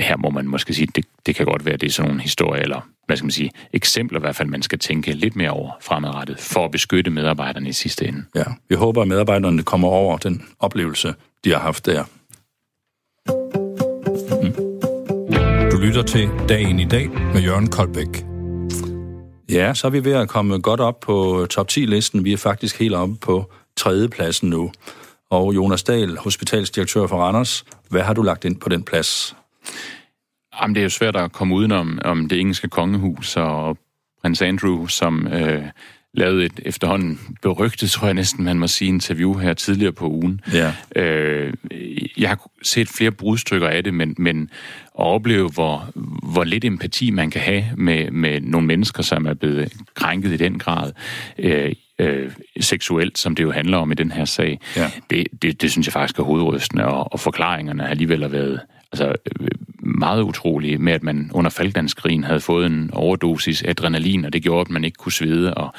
[0.00, 2.62] her må man måske sige, det, det kan godt være, det er sådan nogle historier,
[2.62, 5.70] eller hvad skal man sige, eksempler i hvert fald, man skal tænke lidt mere over
[5.80, 8.24] fremadrettet, for at beskytte medarbejderne i sidste ende.
[8.34, 11.14] Ja, vi håber, at medarbejderne kommer over den oplevelse,
[11.44, 12.04] de har haft der.
[14.42, 15.70] Mm.
[15.70, 18.24] Du lytter til Dagen i dag med Jørgen Koldbæk.
[19.50, 22.24] Ja, så er vi ved at komme godt op på top 10-listen.
[22.24, 24.72] Vi er faktisk helt oppe på tredje pladsen nu.
[25.30, 29.36] Og Jonas Dahl, hospitalsdirektør for Randers, hvad har du lagt ind på den plads?
[30.62, 33.78] Jamen, det er jo svært at komme udenom om det engelske kongehus og
[34.22, 35.62] prins Andrew, som øh,
[36.14, 40.40] lavede et efterhånden berygtet, tror jeg næsten, man må sige, interview her tidligere på ugen.
[40.52, 40.72] Ja.
[40.96, 41.52] Øh,
[42.18, 44.42] jeg har set flere brudstykker af det, men, men
[44.98, 45.90] at opleve, hvor,
[46.32, 50.36] hvor lidt empati man kan have med, med nogle mennesker, som er blevet krænket i
[50.36, 50.92] den grad,
[51.38, 52.30] øh, øh,
[52.60, 54.90] seksuelt, som det jo handler om i den her sag, ja.
[55.10, 58.60] det, det, det synes jeg faktisk er hovedrystende, og, og forklaringerne alligevel har været
[58.92, 59.14] altså,
[59.88, 64.60] meget utrolige med, at man under Falklandskrigen havde fået en overdosis adrenalin, og det gjorde,
[64.60, 65.54] at man ikke kunne svede.
[65.54, 65.74] Og,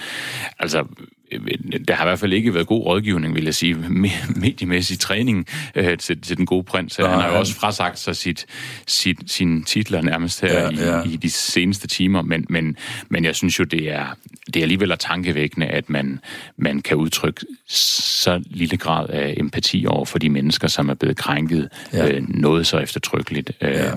[0.60, 0.86] altså,
[1.88, 3.76] der har i hvert fald ikke været god rådgivning, vil jeg sige,
[4.36, 6.96] mediemæssig træning øh, til, til den gode prins.
[6.96, 8.46] Han har jo også frasagt sig sit,
[8.88, 11.04] sit, sine titler nærmest her ja, ja.
[11.04, 12.78] I, i de seneste timer, men, men,
[13.10, 14.06] men jeg synes jo, det er,
[14.46, 16.20] det er alligevel tankevækkende, at man,
[16.58, 21.18] man kan udtrykke så lille grad af empati over for de mennesker, som er blevet
[21.18, 22.12] krænket ja.
[22.12, 23.52] øh, noget så eftertrykkeligt.
[23.62, 23.92] Øh, ja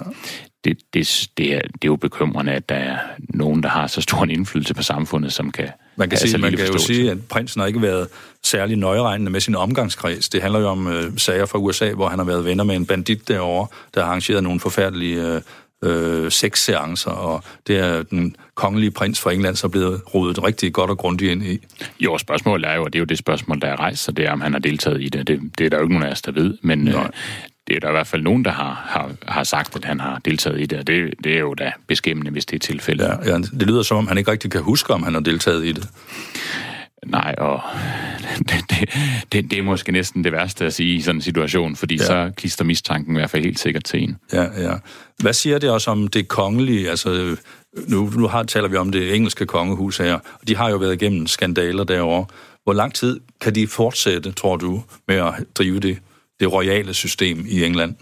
[0.65, 4.01] det, det, det, er, det er jo bekymrende, at der er nogen, der har så
[4.01, 7.19] stor en indflydelse på samfundet, som kan Man kan, sige, man kan jo sige, at
[7.29, 8.09] prinsen har ikke været
[8.45, 10.29] særlig nøjeregnende med sin omgangskreds.
[10.29, 12.87] Det handler jo om øh, sager fra USA, hvor han har været venner med en
[12.87, 15.41] bandit derovre, der har arrangeret nogle forfærdelige øh,
[15.85, 16.31] øh,
[17.07, 21.31] og det er den kongelige prins fra England så blevet rodet rigtig godt og grundigt
[21.31, 21.59] ind i.
[22.01, 24.27] Jo, spørgsmålet er jo, og det er jo det spørgsmål, der er rejst, så det
[24.27, 25.27] er, om han har deltaget i det.
[25.27, 26.95] Det, det er der jo ikke nogen af os, der ved, men øh,
[27.69, 30.19] det er der i hvert fald nogen, der har, har, har sagt, at han har
[30.25, 33.05] deltaget i det, og det, det er jo da beskæmmende, hvis det er tilfældet.
[33.05, 35.65] Ja, ja, det lyder som om, han ikke rigtig kan huske, om han har deltaget
[35.65, 35.89] i det.
[37.07, 37.61] Nej, og
[38.49, 38.89] det, det,
[39.33, 42.05] det, det er måske næsten det værste at sige i sådan en situation, fordi ja.
[42.05, 44.17] så klister mistanken i hvert fald helt sikkert til en.
[44.33, 44.75] Ja, ja.
[45.21, 46.91] Hvad siger det også om det kongelige?
[46.91, 47.37] Altså,
[47.89, 51.03] nu, nu har, taler vi om det engelske kongehus her, og de har jo været
[51.03, 52.27] igennem skandaler derovre.
[52.65, 55.99] Hvor lang tid kan de fortsætte, tror du, med at drive det,
[56.43, 57.95] det royale system i England?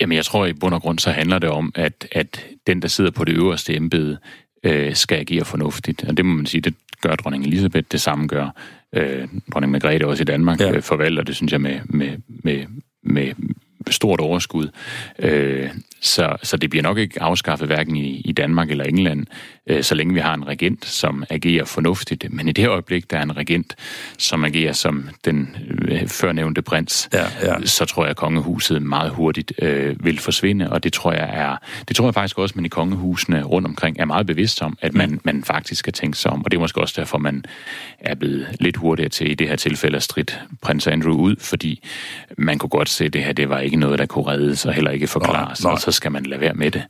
[0.00, 2.88] Jamen, jeg tror i bund og grund, så handler det om, at, at den, der
[2.88, 4.18] sidder på det øverste embede,
[4.64, 6.04] øh, skal agere fornuftigt.
[6.04, 8.50] Og det må man sige, det gør dronning Elisabeth, det samme gør
[8.92, 10.72] øh, dronning Margrethe også i Danmark, ja.
[10.72, 12.64] øh, forvalter det, synes jeg, med, med, med,
[13.02, 13.34] med
[13.90, 14.68] stort overskud.
[15.18, 15.70] Øh,
[16.00, 19.26] så, så det bliver nok ikke afskaffet hverken i, i Danmark eller England,
[19.82, 22.32] så længe vi har en regent, som agerer fornuftigt.
[22.32, 23.76] Men i det øjeblik, der er en regent,
[24.18, 25.56] som agerer som den
[25.88, 27.66] øh, førnævnte prins, ja, ja.
[27.66, 31.56] så tror jeg, at kongehuset meget hurtigt øh, vil forsvinde, og det tror jeg er,
[31.88, 34.78] det tror jeg faktisk også, at man i kongehusene rundt omkring er meget bevidst om,
[34.80, 37.44] at man, man faktisk skal tænke sig om, og det er måske også derfor, man
[37.98, 41.84] er blevet lidt hurtigere til i det her tilfælde at stridt prins Andrew ud, fordi
[42.38, 44.72] man kunne godt se, at det her, det var ikke noget, der kunne reddes og
[44.72, 45.74] heller ikke forklares, nej, nej.
[45.74, 46.82] og så skal man lade være med det.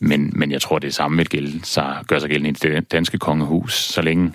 [0.00, 3.18] Men, men jeg tror, det samme vil gælde, så gør sig gældende i det danske
[3.18, 4.32] kongehus, så længe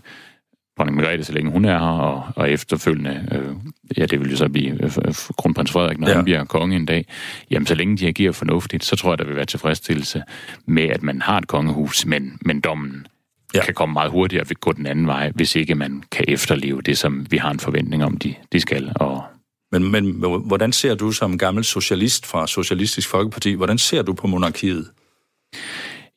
[0.78, 3.55] dronning Margrethe, så længe hun er her, og, og efterfølgende, øh,
[3.97, 4.91] ja, det vil jo så blive øh,
[5.38, 6.16] kronprins Frederik, når ja.
[6.16, 7.05] han bliver konge en dag,
[7.51, 10.24] jamen så længe de agerer fornuftigt, så tror jeg, der vil være tilfredsstillelse
[10.66, 13.07] med, at man har et kongehus, men, men dommen
[13.53, 13.66] ja.
[13.66, 16.97] kan komme meget hurtigere og gå den anden vej, hvis ikke man kan efterleve det,
[16.97, 18.91] som vi har en forventning om, de, de skal.
[18.95, 19.24] Og
[19.72, 20.12] men, men
[20.45, 24.89] hvordan ser du som gammel socialist fra Socialistisk Folkeparti, hvordan ser du på monarkiet?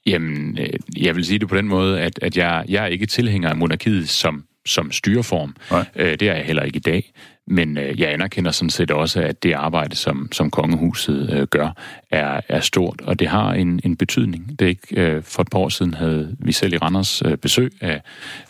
[0.07, 3.07] Jamen, øh, jeg vil sige det på den måde, at, at jeg, jeg er ikke
[3.07, 5.57] tilhænger af monarkiet som, som styreform.
[5.71, 5.85] Nej.
[5.97, 7.13] Øh, det er jeg heller ikke i dag.
[7.47, 11.71] Men øh, jeg anerkender sådan set også, at det arbejde, som, som kongehuset øh, gør,
[12.11, 14.59] er, er stort, og det har en, en betydning.
[14.59, 17.37] Det er ikke øh, for et par år siden havde vi selv i Randers øh,
[17.37, 18.03] besøg af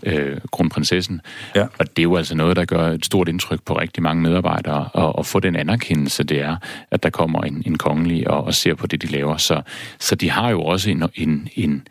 [0.02, 1.20] øh, kronprinsessen,
[1.54, 1.62] ja.
[1.78, 4.88] og det er jo altså noget, der gør et stort indtryk på rigtig mange medarbejdere,
[4.92, 6.56] og, og få den anerkendelse, det er,
[6.90, 9.36] at der kommer en, en kongelig og, og ser på det, de laver.
[9.36, 9.62] Så,
[9.98, 11.86] så de har jo også en, en, en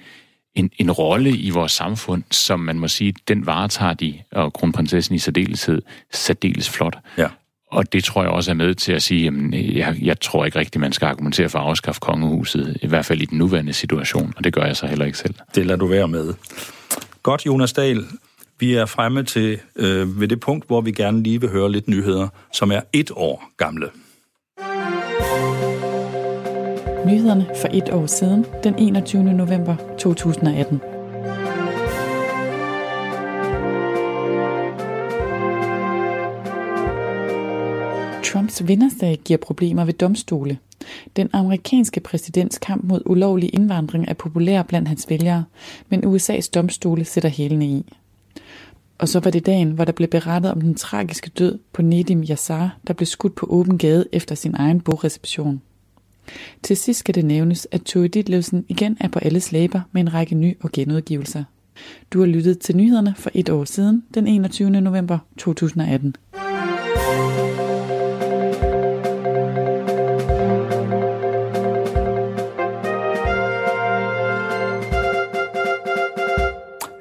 [0.56, 5.16] en, en rolle i vores samfund, som man må sige, den varetager de, og kronprinsessen
[5.16, 5.82] i særdeleshed,
[6.12, 6.97] særdeles flot.
[7.18, 7.28] Ja.
[7.72, 10.60] Og det tror jeg også er med til at sige, at jeg, jeg tror ikke
[10.60, 14.34] rigtigt, man skal argumentere for at afskaffe kongehuset, i hvert fald i den nuværende situation,
[14.38, 15.36] og det gør jeg så heller ikke selv.
[15.56, 16.34] Det lader du være med.
[17.24, 18.06] Godt, Jonas Dahl.
[18.60, 21.88] Vi er fremme til øh, ved det punkt, hvor vi gerne lige vil høre lidt
[21.88, 23.89] nyheder, som er et år gamle.
[27.06, 29.24] Nyhederne for et år siden, den 21.
[29.24, 30.80] november 2018.
[38.24, 40.58] Trumps vindersag giver problemer ved domstole.
[41.16, 45.43] Den amerikanske præsidents kamp mod ulovlig indvandring er populær blandt hans vælgere,
[45.89, 47.93] men USA's domstole sætter hælene i.
[48.97, 52.24] Og så var det dagen, hvor der blev berettet om den tragiske død på Nedim
[52.30, 55.62] Yassar, der blev skudt på åben gade efter sin egen bogreception.
[56.64, 60.14] Til sidst skal det nævnes, at Tove Ditlevsen igen er på alles læber med en
[60.14, 61.44] række ny- og genudgivelser.
[62.12, 64.70] Du har lyttet til nyhederne for et år siden, den 21.
[64.70, 66.16] november 2018.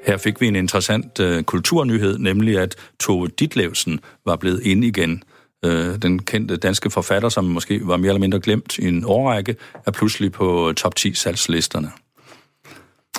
[0.05, 5.23] Her fik vi en interessant øh, kulturnyhed, nemlig at Tove Ditlevsen var blevet ind igen
[5.63, 9.55] øh, den kendte danske forfatter, som måske var mere eller mindre glemt i en årrække,
[9.85, 11.91] er pludselig på top 10 salgslisterne.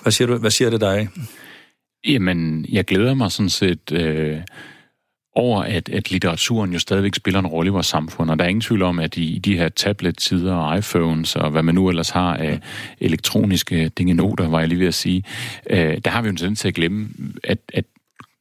[0.03, 1.09] Hvad siger, du, hvad siger det dig?
[2.07, 4.41] Jamen, jeg glæder mig sådan set øh,
[5.35, 8.49] over, at, at litteraturen jo stadigvæk spiller en rolle i vores samfund, og der er
[8.49, 11.89] ingen tvivl om, at i, i de her tablet-tider og iPhones og hvad man nu
[11.89, 12.61] ellers har af
[13.01, 15.25] elektroniske dingenoter, var jeg lige ved at sige,
[15.71, 17.09] øh, der har vi jo en tendens til at glemme,
[17.45, 17.85] at, at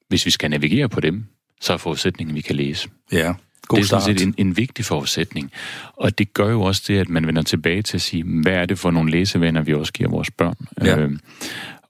[0.07, 1.25] hvis vi skal navigere på dem,
[1.61, 2.89] så er forudsætningen, at vi kan læse.
[3.11, 3.33] Ja.
[3.68, 5.51] God det er sådan set en, en vigtig forudsætning.
[5.93, 8.66] Og det gør jo også det, at man vender tilbage til at sige, hvad er
[8.66, 10.55] det for nogle læsevenner, vi også giver vores børn?
[10.84, 10.99] Ja.
[10.99, 11.11] Øh,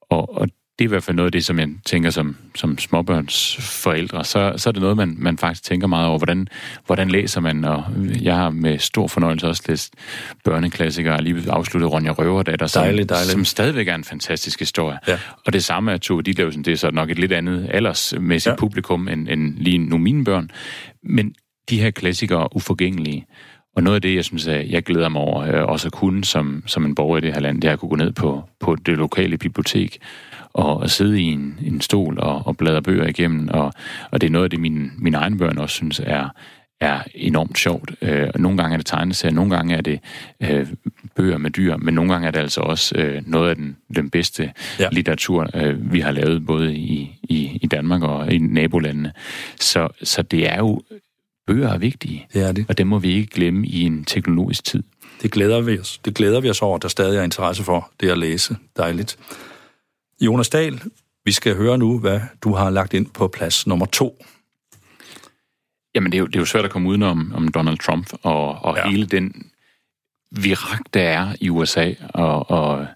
[0.09, 0.47] og, og
[0.79, 4.23] det er i hvert fald noget af det, som jeg tænker som, som småbørns forældre.
[4.23, 6.17] Så, så er det noget, man, man faktisk tænker meget over.
[6.17, 6.47] Hvordan,
[6.85, 7.65] hvordan læser man?
[7.65, 7.83] Og
[8.21, 9.93] jeg har med stor fornøjelse også læst
[10.43, 13.31] børneklassikere, lige afsluttet Ronja Røverdatter, som, dejligt, dejligt.
[13.31, 14.97] som stadigvæk er en fantastisk historie.
[15.07, 15.19] Ja.
[15.45, 18.55] Og det samme er Tove Ditlevsen, det er så nok et lidt andet aldersmæssigt ja.
[18.55, 20.51] publikum end, end lige nu mine børn.
[21.03, 21.35] Men
[21.69, 23.25] de her klassikere uforgængelige.
[23.75, 26.23] Og noget af det, jeg synes, at jeg glæder mig over, øh, også at kunne
[26.23, 28.43] som, som en borger i det her land, det er at kunne gå ned på,
[28.59, 29.99] på det lokale bibliotek
[30.53, 33.49] og at sidde i en, en stol og, og bladre bøger igennem.
[33.51, 33.73] Og,
[34.11, 36.29] og det er noget af det, mine, mine egne børn også synes er,
[36.81, 37.91] er enormt sjovt.
[38.01, 39.99] Øh, nogle gange er det tegneserier, nogle gange er det
[40.41, 40.67] øh,
[41.15, 44.09] bøger med dyr, men nogle gange er det altså også øh, noget af den, den
[44.09, 44.89] bedste ja.
[44.91, 49.11] litteratur, øh, vi har lavet både i, i, i Danmark og i nabolandene.
[49.59, 50.81] Så, så det er jo,
[51.47, 52.65] bøger er vigtige, det er det.
[52.69, 54.83] og det må vi ikke glemme i en teknologisk tid.
[55.21, 55.97] Det glæder vi os.
[56.05, 58.57] Det glæder vi os over, der stadig er interesse for det at læse.
[58.77, 59.17] Dejligt.
[60.21, 60.81] Jonas Dahl,
[61.25, 64.25] vi skal høre nu, hvad du har lagt ind på plads nummer to.
[65.95, 68.55] Jamen, det er jo, det er jo svært at komme udenom om Donald Trump og,
[68.55, 68.89] og ja.
[68.89, 69.51] hele den
[70.31, 71.93] virak, der er i USA.
[72.13, 72.87] Og, og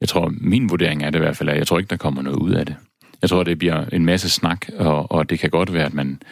[0.00, 2.22] jeg tror, min vurdering er det i hvert fald, at jeg tror ikke, der kommer
[2.22, 2.76] noget ud af det.
[3.22, 6.22] Jeg tror, det bliver en masse snak, og, og det kan godt være, at man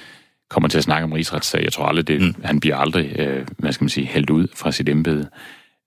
[0.51, 1.65] kommer til at snakke om rigsretssag.
[1.65, 2.35] Jeg tror aldrig, det, mm.
[2.45, 5.29] han bliver aldrig, øh, hvad skal man sige, hældt ud fra sit embede.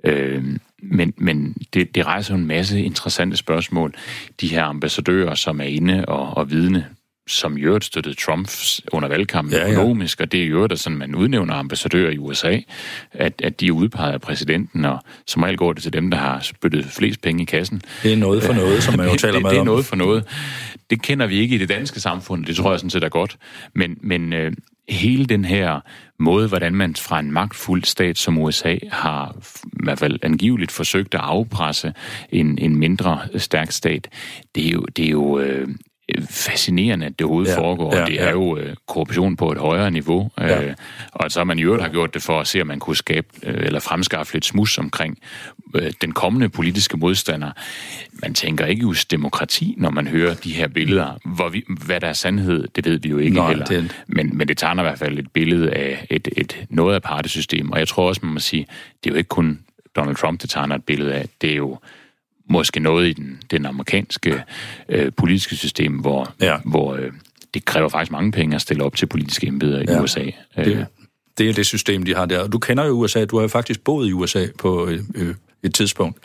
[0.04, 0.44] Øh,
[0.84, 3.94] men men det, det rejser en masse interessante spørgsmål.
[4.42, 6.86] De her ambassadører, som er inde og, og vidne,
[7.28, 8.50] som i øvrigt støttede Trump
[8.92, 9.72] under valgkampen ja, ja.
[9.72, 12.58] økonomisk, og det er i øvrigt, at sådan, man udnævner ambassadører i USA,
[13.12, 16.18] at, at de er udpeget af præsidenten, og som regel går det til dem, der
[16.18, 17.82] har spyttet flest penge i kassen.
[18.04, 19.66] Det er noget for noget, som man jo taler det, med Det er om.
[19.66, 20.24] noget for noget.
[20.90, 23.38] Det kender vi ikke i det danske samfund, det tror jeg sådan set er godt,
[23.76, 24.52] men, men øh,
[24.90, 25.80] hele den her
[26.20, 31.14] måde, hvordan man fra en magtfuld stat som USA har i hvert fald angiveligt forsøgt
[31.14, 31.94] at afpresse
[32.30, 34.08] en, en mindre stærk stat,
[34.56, 35.68] det er jo, det er jo øh,
[36.30, 37.96] fascinerende, at det overhovedet ja, foregår.
[37.96, 38.32] Ja, det er ja.
[38.32, 40.74] jo øh, korruption på et højere niveau, øh, ja.
[41.12, 42.96] og så har man i øvrigt har gjort det for at se, om man kunne
[42.96, 45.20] skabe øh, eller fremskaffe lidt smus omkring
[45.76, 47.52] øh, den kommende politiske modstander.
[48.22, 51.20] Man tænker ikke just demokrati, når man hører de her billeder.
[51.26, 53.66] Hvor vi, hvad der er sandhed, det ved vi jo ikke Nej, heller.
[53.66, 54.04] Det...
[54.08, 57.72] Men, men det tager i hvert fald et billede af et, et noget af partesystem,
[57.72, 58.68] og jeg tror også, man må sige,
[59.04, 59.60] det er jo ikke kun
[59.96, 61.26] Donald Trump, det tegner et billede af.
[61.42, 61.80] Det er jo
[62.50, 64.44] måske noget i den, den amerikanske
[64.90, 66.58] øh, politiske system, hvor, ja.
[66.66, 67.12] hvor øh,
[67.54, 70.00] det kræver faktisk mange penge at stille op til politiske embeder ja.
[70.00, 70.26] i USA.
[70.56, 70.86] Det,
[71.38, 72.48] det er det system, de har der.
[72.48, 75.74] Du kender jo USA, du har jo faktisk boet i USA på øh, øh et
[75.74, 76.20] tidspunkt.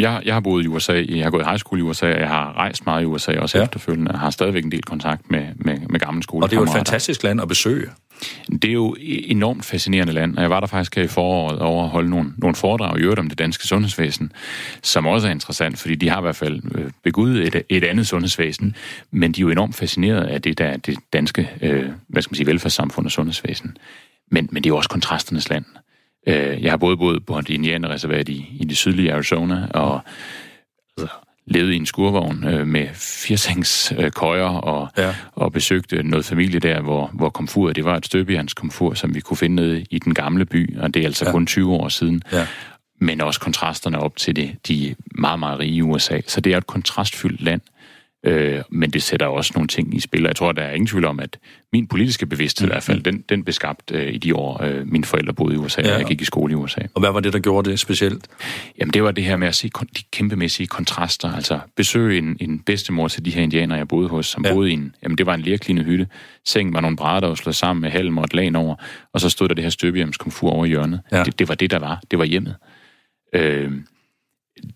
[0.00, 2.28] Jeg, jeg har boet i USA, jeg har gået i high school i USA, jeg
[2.28, 3.64] har rejst meget i USA også ja.
[3.64, 6.44] efterfølgende, og har stadigvæk en del kontakt med, med, med gamle skole.
[6.44, 7.90] Og det er jo et fantastisk land at besøge.
[8.52, 11.58] Det er jo et enormt fascinerende land, og jeg var der faktisk her i foråret
[11.58, 14.32] over at holde nogle, nogle foredrag i øvrigt om det danske sundhedsvæsen,
[14.82, 18.06] som også er interessant, fordi de har i hvert fald øh, begudet et, et andet
[18.06, 18.76] sundhedsvæsen,
[19.10, 22.30] men de er jo enormt fascineret af det, der er det danske øh, hvad skal
[22.30, 23.76] man sige, velfærdssamfund og sundhedsvæsen.
[24.30, 25.64] Men, men det er jo også kontrasternes land.
[26.26, 30.00] Øh, jeg har både boet på et indianerreservat i, i det sydlige Arizona, og
[30.98, 31.14] altså,
[31.50, 35.14] levet i en skurvogn øh, med firsængs øh, køjer og, ja.
[35.32, 39.36] og besøgte noget familie der, hvor, hvor komfuret, det var et støbejernskomfur, som vi kunne
[39.36, 41.30] finde nede i den gamle by, og det er altså ja.
[41.30, 42.22] kun 20 år siden.
[42.32, 42.46] Ja.
[42.98, 46.20] Men også kontrasterne op til det, de meget, meget rige USA.
[46.26, 47.60] Så det er et kontrastfyldt land.
[48.24, 50.22] Øh, men det sætter også nogle ting i spil.
[50.22, 51.38] Jeg tror, der er ingen tvivl om, at
[51.72, 52.70] min politiske bevidsthed mm.
[52.70, 55.54] i hvert fald, den, den blev skabt øh, i de år, øh, mine forældre boede
[55.54, 55.92] i USA, ja.
[55.92, 56.80] og jeg gik i skole i USA.
[56.94, 58.28] Og hvad var det, der gjorde det specielt?
[58.78, 61.32] Jamen, det var det her med at se de kæmpemæssige kontraster.
[61.32, 64.52] Altså, besøge en, en bedstemor til de her indianer, jeg boede hos, som ja.
[64.52, 66.06] boede i en, jamen, det var en lærkline hytte.
[66.44, 68.74] Sengen var nogle brædder, der var slået sammen med halm og et lag over,
[69.12, 71.00] og så stod der det her støbehjemskomfur over hjørnet.
[71.12, 71.22] Ja.
[71.24, 72.00] Det, det var det, der var.
[72.10, 72.56] Det var hjemmet.
[73.32, 73.72] Øh,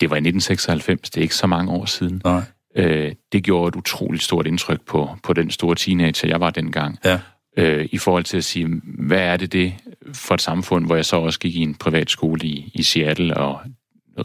[0.01, 2.21] det var i 1996, det er ikke så mange år siden.
[2.25, 2.43] Nej.
[2.77, 6.99] Øh, det gjorde et utroligt stort indtryk på, på den store teenager, jeg var dengang.
[7.05, 7.19] Ja.
[7.57, 9.75] Øh, I forhold til at sige, hvad er det det
[10.13, 13.37] for et samfund, hvor jeg så også gik i en privat skole i, i Seattle
[13.37, 13.61] og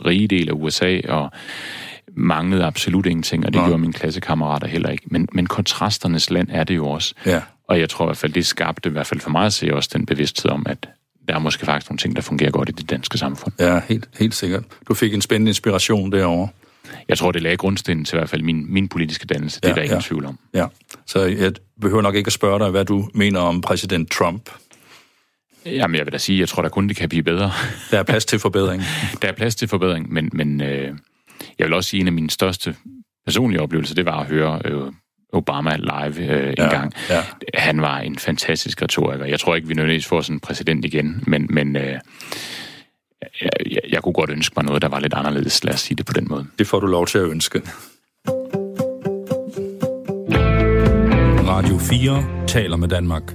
[0.06, 1.32] rige del af USA, og
[2.12, 3.66] manglede absolut ingenting, og det ja.
[3.66, 5.04] gjorde mine klassekammerater heller ikke.
[5.08, 7.14] Men, men kontrasternes land er det jo også.
[7.26, 7.42] Ja.
[7.68, 9.74] Og jeg tror i hvert fald, det skabte i hvert fald for mig at se
[9.74, 10.90] også den bevidsthed om, at
[11.28, 13.54] der er måske faktisk nogle ting, der fungerer godt i det danske samfund.
[13.60, 14.64] Ja, helt, helt sikkert.
[14.88, 16.48] Du fik en spændende inspiration derovre
[17.08, 19.62] jeg tror, det lagde grundstenen til i hvert fald min, min politiske dannelse.
[19.62, 20.02] Det ja, er der ingen ja.
[20.02, 20.40] tvivl om.
[20.54, 20.66] Ja,
[21.06, 24.50] så jeg behøver nok ikke at spørge dig, hvad du mener om præsident Trump.
[25.66, 27.52] Jamen, jeg vil da sige, jeg tror, der kun det kan blive bedre.
[27.92, 28.84] Der er plads til forbedring.
[29.22, 30.94] der er plads til forbedring, men, men øh,
[31.60, 32.76] jeg vil også sige, at en af mine største
[33.26, 34.92] personlige oplevelser, det var at høre øh,
[35.34, 36.94] Obama live øh, en ja, gang.
[37.10, 37.24] Ja.
[37.54, 39.26] Han var en fantastisk retoriker.
[39.26, 42.00] Jeg tror ikke, vi nødvendigvis får sådan en præsident igen, men, men øh,
[43.42, 45.64] jeg, jeg, jeg kunne godt ønske mig noget, der var lidt anderledes.
[45.64, 46.48] Lad os sige det på den måde.
[46.60, 47.62] Det får du lov til at ønske.
[51.48, 53.34] Radio 4 taler med Danmark.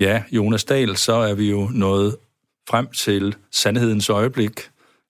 [0.00, 2.16] Ja, Jonas Dahl, så er vi jo nået
[2.68, 4.52] frem til sandhedens øjeblik.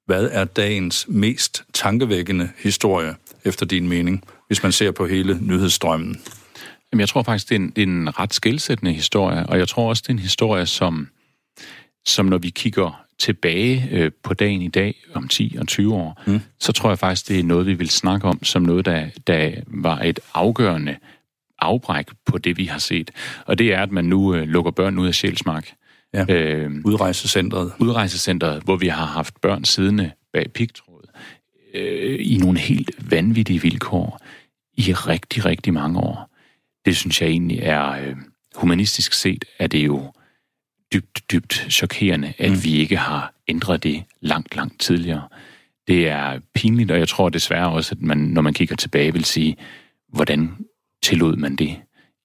[0.06, 3.14] Hvad er dagens mest tankevækkende historie,
[3.44, 6.20] efter din mening, hvis man ser på hele nyhedsstrømmen?
[6.92, 9.68] Jamen, jeg tror faktisk, det er en, det er en ret skældsættende historie, og jeg
[9.68, 11.08] tror også, det er en historie, som
[12.06, 16.22] som når vi kigger tilbage øh, på dagen i dag, om 10 og 20 år,
[16.26, 16.40] mm.
[16.60, 19.50] så tror jeg faktisk, det er noget, vi vil snakke om som noget, der, der
[19.66, 20.96] var et afgørende
[21.58, 23.10] afbræk på det, vi har set.
[23.46, 25.72] Og det er, at man nu øh, lukker børn ud af Sjælsmark.
[26.14, 26.24] Ja.
[26.28, 27.72] Øh, udrejsecentret.
[27.78, 31.04] Udrejsecentret, hvor vi har haft børn siddende bag pigtråd
[31.74, 34.20] øh, i nogle helt vanvittige vilkår
[34.76, 36.30] i rigtig, rigtig mange år.
[36.84, 38.16] Det synes jeg egentlig er, øh,
[38.54, 40.12] humanistisk set, er det jo
[40.94, 42.64] dybt, dybt chokerende, at mm.
[42.64, 45.28] vi ikke har ændret det langt, langt tidligere.
[45.88, 49.24] Det er pinligt, og jeg tror desværre også, at man, når man kigger tilbage, vil
[49.24, 49.56] sige,
[50.12, 50.56] hvordan
[51.02, 51.76] tillod man det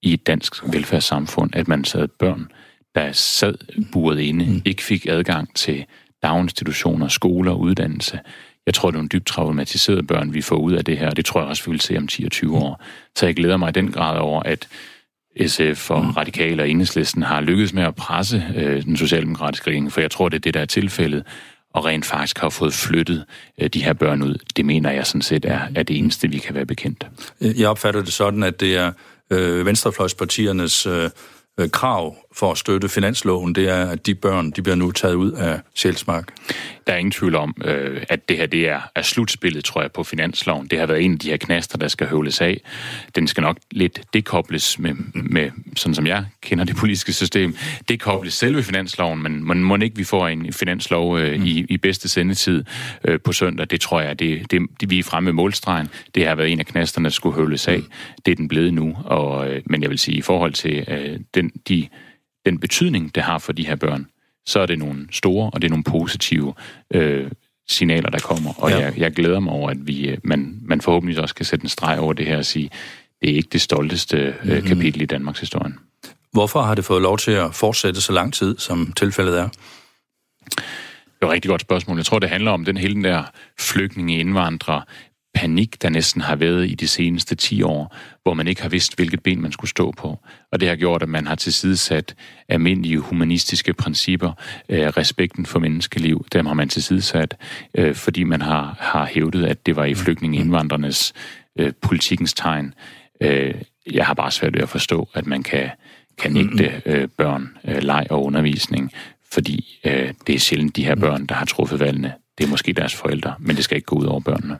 [0.01, 2.47] i et dansk velfærdssamfund, at man sad børn,
[2.95, 3.57] der sad
[3.91, 4.61] buret inde, mm.
[4.65, 5.85] ikke fik adgang til
[6.23, 8.19] daginstitutioner, skoler og uddannelse.
[8.65, 11.17] Jeg tror, det er nogle dybt traumatiserede børn, vi får ud af det her, og
[11.17, 12.83] det tror jeg også, vi vil se om 10 og 20 år.
[13.15, 14.67] Så jeg glæder mig i den grad over, at
[15.47, 16.09] SF og mm.
[16.09, 20.29] Radikale og Enhedslisten har lykkedes med at presse øh, den socialdemokratiske regering, for jeg tror,
[20.29, 21.23] det er det, der er tilfældet,
[21.73, 23.25] og rent faktisk har fået flyttet
[23.61, 24.35] øh, de her børn ud.
[24.55, 27.07] Det mener jeg sådan set er, er det eneste, vi kan være bekendt.
[27.41, 28.91] Jeg opfatter det sådan, at det er
[29.29, 31.09] øh, venstrefløjspartiernes øh,
[31.59, 35.15] øh, krav for at støtte finansloven, det er, at de børn de bliver nu taget
[35.15, 36.33] ud af Sjælsmark.
[36.87, 39.91] Der er ingen tvivl om, øh, at det her det er, er slutspillet, tror jeg,
[39.91, 40.67] på finansloven.
[40.67, 42.61] Det har været en af de her knaster, der skal høvles af.
[43.15, 47.55] Den skal nok lidt dekobles med, med sådan som jeg kender det politiske system,
[47.89, 51.45] dekobles selve finansloven, men man må ikke, vi får en finanslov øh, mm.
[51.45, 52.63] i, i bedste sendetid
[53.03, 53.67] øh, på søndag.
[53.69, 55.87] Det tror jeg, det, det, det, vi er fremme med målstregen.
[56.15, 57.77] Det har været en af knasterne, der skulle høvles af.
[57.77, 57.85] Mm.
[58.25, 58.97] Det er den blevet nu.
[59.05, 61.87] Og, øh, men jeg vil sige, i forhold til øh, den, de
[62.45, 64.07] den betydning, det har for de her børn,
[64.45, 66.53] så er det nogle store, og det er nogle positive
[66.93, 67.31] øh,
[67.67, 68.53] signaler, der kommer.
[68.63, 68.79] Og ja.
[68.79, 71.69] jeg, jeg glæder mig over, at vi, øh, man, man forhåbentlig også kan sætte en
[71.69, 72.69] streg over det her og sige,
[73.21, 74.67] det er ikke det stolteste øh, mm-hmm.
[74.67, 75.73] kapitel i Danmarks historie.
[76.31, 79.47] Hvorfor har det fået lov til at fortsætte så lang tid, som tilfældet er?
[80.45, 81.97] Det er et rigtig godt spørgsmål.
[81.97, 83.23] Jeg tror, det handler om den hele den der
[83.59, 84.81] flygtninge, indvandrere,
[85.35, 88.95] panik, der næsten har været i de seneste 10 år, hvor man ikke har vidst,
[88.95, 90.19] hvilket ben man skulle stå på.
[90.51, 92.15] Og det har gjort, at man har tilsidesat
[92.49, 94.31] almindelige humanistiske principper,
[94.69, 97.37] øh, respekten for menneskeliv, dem har man tilsidesat,
[97.77, 101.13] øh, fordi man har, har hævdet, at det var i flygtningeindvandrernes
[101.59, 102.73] øh, politikens tegn.
[103.21, 103.53] Øh,
[103.91, 105.69] jeg har bare svært ved at forstå, at man kan,
[106.17, 108.91] kan nægte øh, børn øh, leg og undervisning,
[109.31, 112.13] fordi øh, det er sjældent de her børn, der har truffet valgene.
[112.37, 114.57] Det er måske deres forældre, men det skal ikke gå ud over børnene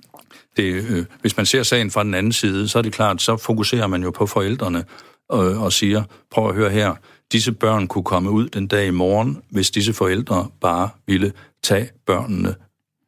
[0.58, 3.38] det, øh, hvis man ser sagen fra den anden side, så er det klart, så
[3.38, 4.84] fokuserer man jo på forældrene
[5.30, 6.96] og, og siger, prøv at høre her,
[7.32, 11.34] disse børn kunne komme ud den dag i morgen, hvis disse forældre bare ville
[11.64, 12.56] tage børnene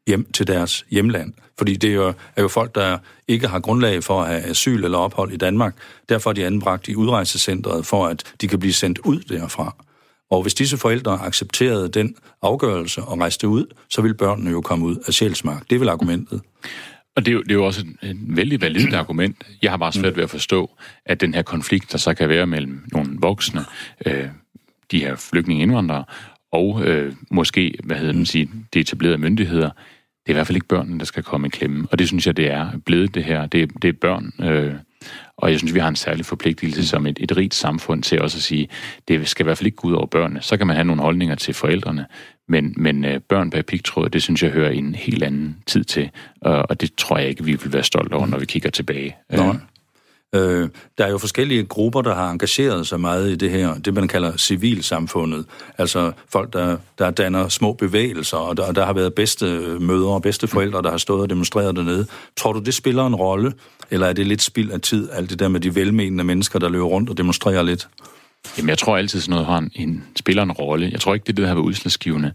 [0.07, 1.33] hjem til deres hjemland.
[1.57, 4.83] Fordi det er jo, er jo folk, der ikke har grundlag for at have asyl
[4.83, 5.75] eller ophold i Danmark.
[6.09, 9.75] Derfor er de anbragt i udrejsecentret, for at de kan blive sendt ud derfra.
[10.31, 14.85] Og hvis disse forældre accepterede den afgørelse og rejste ud, så ville børnene jo komme
[14.85, 15.69] ud af Sjælsmark.
[15.69, 16.41] Det er vel argumentet.
[17.17, 19.43] Og det er, jo, det er jo også et, et vældig validt argument.
[19.61, 22.47] Jeg har bare svært ved at forstå, at den her konflikt, der så kan være
[22.47, 23.61] mellem nogle voksne,
[24.05, 24.27] øh,
[24.91, 26.03] de her flygtninge indvandrere,
[26.51, 30.55] og øh, måske, hvad hedder man sige, de etablerede myndigheder, det er i hvert fald
[30.55, 31.87] ikke børnene, der skal komme i klemme.
[31.91, 33.45] Og det synes jeg, det er blevet det her.
[33.45, 34.73] Det, det er børn, øh,
[35.37, 38.37] og jeg synes, vi har en særlig forpligtelse som et, et rigt samfund til også
[38.37, 38.69] at sige,
[39.07, 40.41] det skal i hvert fald ikke gå ud over børnene.
[40.41, 42.05] Så kan man have nogle holdninger til forældrene,
[42.47, 46.09] men, men øh, børn bag pigtråd, det synes jeg hører en helt anden tid til,
[46.41, 49.15] og, og det tror jeg ikke, vi vil være stolte over, når vi kigger tilbage.
[49.29, 49.55] Nå.
[50.35, 53.93] Øh, der er jo forskellige grupper, der har engageret sig meget i det her, det
[53.93, 55.45] man kalder civilsamfundet.
[55.77, 59.45] Altså folk, der, der danner små bevægelser, og der, der har været bedste
[59.79, 62.07] mødre og bedste forældre, der har stået og demonstreret dernede.
[62.37, 63.53] Tror du, det spiller en rolle,
[63.91, 66.69] eller er det lidt spild af tid, alt det der med de velmenende mennesker, der
[66.69, 67.87] løber rundt og demonstrerer lidt?
[68.57, 70.89] Jamen, jeg tror altid, sådan noget har en, en, spiller en rolle.
[70.91, 72.33] Jeg tror ikke, det er det, der har været udslagsgivende.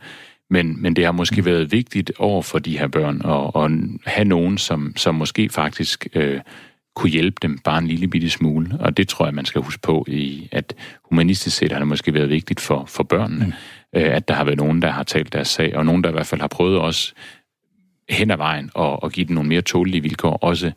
[0.51, 3.71] Men, men det har måske været vigtigt over for de her børn at, at
[4.13, 6.41] have nogen, som, som måske faktisk øh,
[6.95, 8.77] kunne hjælpe dem bare en lille bitte smule.
[8.81, 10.75] Og det tror jeg, man skal huske på, i at
[11.05, 14.01] humanistisk set har det måske været vigtigt for, for børnene, mm.
[14.01, 16.13] øh, at der har været nogen, der har talt deres sag, og nogen, der i
[16.13, 17.13] hvert fald har prøvet også
[18.09, 20.73] hen ad vejen og, og give dem nogle mere tålige vilkår, også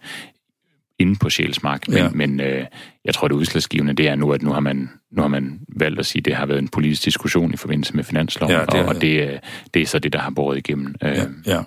[1.00, 1.88] inde på Sjælsmark.
[1.88, 2.10] Men, ja.
[2.10, 2.66] men øh,
[3.06, 6.00] jeg tror, det udslagsgivende det er nu, at nu har, man, nu har man valgt
[6.00, 8.74] at sige, at det har været en politisk diskussion i forbindelse med finansloven, ja, det
[8.74, 9.40] er, og, og det, øh,
[9.74, 10.96] det er så det, der har båret igennem.
[11.04, 11.12] Øh.
[11.12, 11.62] Ja, ja.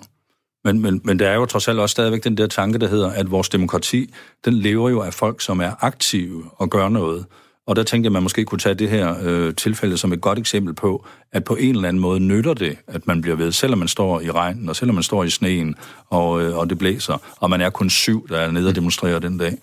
[0.65, 3.09] Men, men, men der er jo trods alt også stadigvæk den der tanke, der hedder,
[3.09, 4.13] at vores demokrati,
[4.45, 7.25] den lever jo af folk, som er aktive og gør noget.
[7.67, 10.21] Og der tænkte jeg, at man måske kunne tage det her øh, tilfælde som et
[10.21, 13.51] godt eksempel på, at på en eller anden måde nytter det, at man bliver ved,
[13.51, 15.75] selvom man står i regnen, og selvom man står i sneen,
[16.09, 19.19] og, øh, og det blæser, og man er kun syv, der er nede og demonstrerer
[19.19, 19.57] den dag.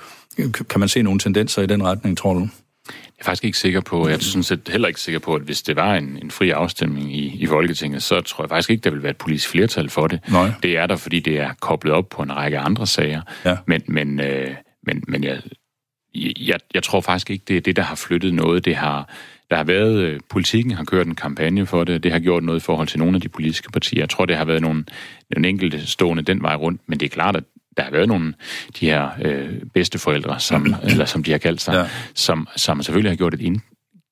[0.68, 2.48] Kan man se nogle tendenser i den retning, tror du?
[2.88, 5.42] Jeg er faktisk ikke sikker på, jeg er sådan set heller ikke sikker på, at
[5.42, 8.82] hvis det var en, en fri afstemning i, i Folketinget, så tror jeg faktisk ikke,
[8.82, 10.20] der vil være et politisk flertal for det.
[10.28, 10.50] Nej.
[10.62, 13.22] Det er der, fordi det er koblet op på en række andre sager.
[13.44, 13.56] Ja.
[13.66, 14.54] Men, men, øh,
[14.86, 15.40] men, men jeg,
[16.40, 18.64] jeg, jeg tror faktisk ikke, det er det, der har flyttet noget.
[18.64, 19.08] Det har,
[19.50, 22.60] Der har været, øh, politikken har kørt en kampagne for det, det har gjort noget
[22.60, 24.00] i forhold til nogle af de politiske partier.
[24.00, 24.84] Jeg tror, det har været nogle,
[25.36, 27.44] nogle enkelte stående den vej rundt, men det er klart, at
[27.76, 28.34] der har været nogle
[28.80, 31.88] de her øh, bedsteforældre, som, eller som de har kaldt sig, ja.
[32.14, 33.60] som, som selvfølgelig har gjort et, ind,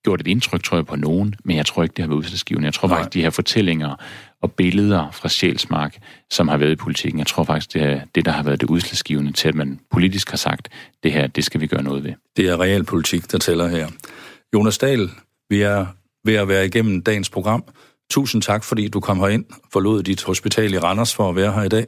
[0.05, 2.67] gjort et indtryk, tror jeg, på nogen, men jeg tror ikke, det har været udslagsgivende.
[2.67, 2.97] Jeg tror Nej.
[2.97, 3.95] faktisk, de her fortællinger
[4.43, 5.97] og billeder fra Sjælsmark,
[6.31, 8.71] som har været i politikken, jeg tror faktisk, det er det, der har været det
[8.71, 10.69] udslagsgivende til, at man politisk har sagt,
[11.03, 12.12] det her, det skal vi gøre noget ved.
[12.37, 13.89] Det er realpolitik, der tæller her.
[14.55, 15.11] Jonas Dahl,
[15.51, 15.87] vi er
[16.25, 17.65] ved at være igennem dagens program.
[18.11, 21.62] Tusind tak, fordi du kom herind, forlod dit hospital i Randers for at være her
[21.62, 21.87] i dag,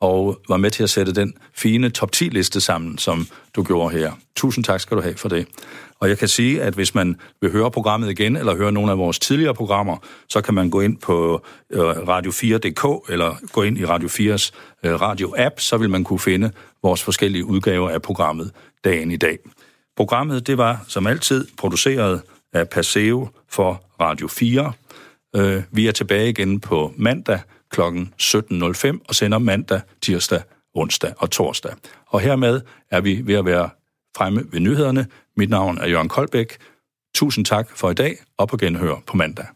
[0.00, 3.26] og var med til at sætte den fine top 10-liste sammen, som
[3.56, 4.12] du gjorde her.
[4.36, 5.46] Tusind tak skal du have for det.
[6.00, 8.98] Og jeg kan sige, at hvis man vil høre programmet igen, eller høre nogle af
[8.98, 9.96] vores tidligere programmer,
[10.28, 11.42] så kan man gå ind på
[11.72, 14.50] øh, radio4.dk, eller gå ind i Radio 4's
[14.84, 16.50] øh, radio-app, så vil man kunne finde
[16.82, 18.50] vores forskellige udgaver af programmet
[18.84, 19.38] dagen i dag.
[19.96, 22.22] Programmet, det var som altid produceret
[22.52, 24.72] af Paseo for Radio 4.
[25.36, 27.40] Øh, vi er tilbage igen på mandag
[27.70, 27.80] kl.
[27.80, 30.42] 17.05 og sender mandag, tirsdag,
[30.74, 31.72] onsdag og torsdag.
[32.06, 32.60] Og hermed
[32.90, 33.70] er vi ved at være
[34.16, 35.06] fremme ved nyhederne.
[35.36, 36.56] Mit navn er Jørgen Koldbæk.
[37.14, 39.46] Tusind tak for i dag, og på genhør på mandag.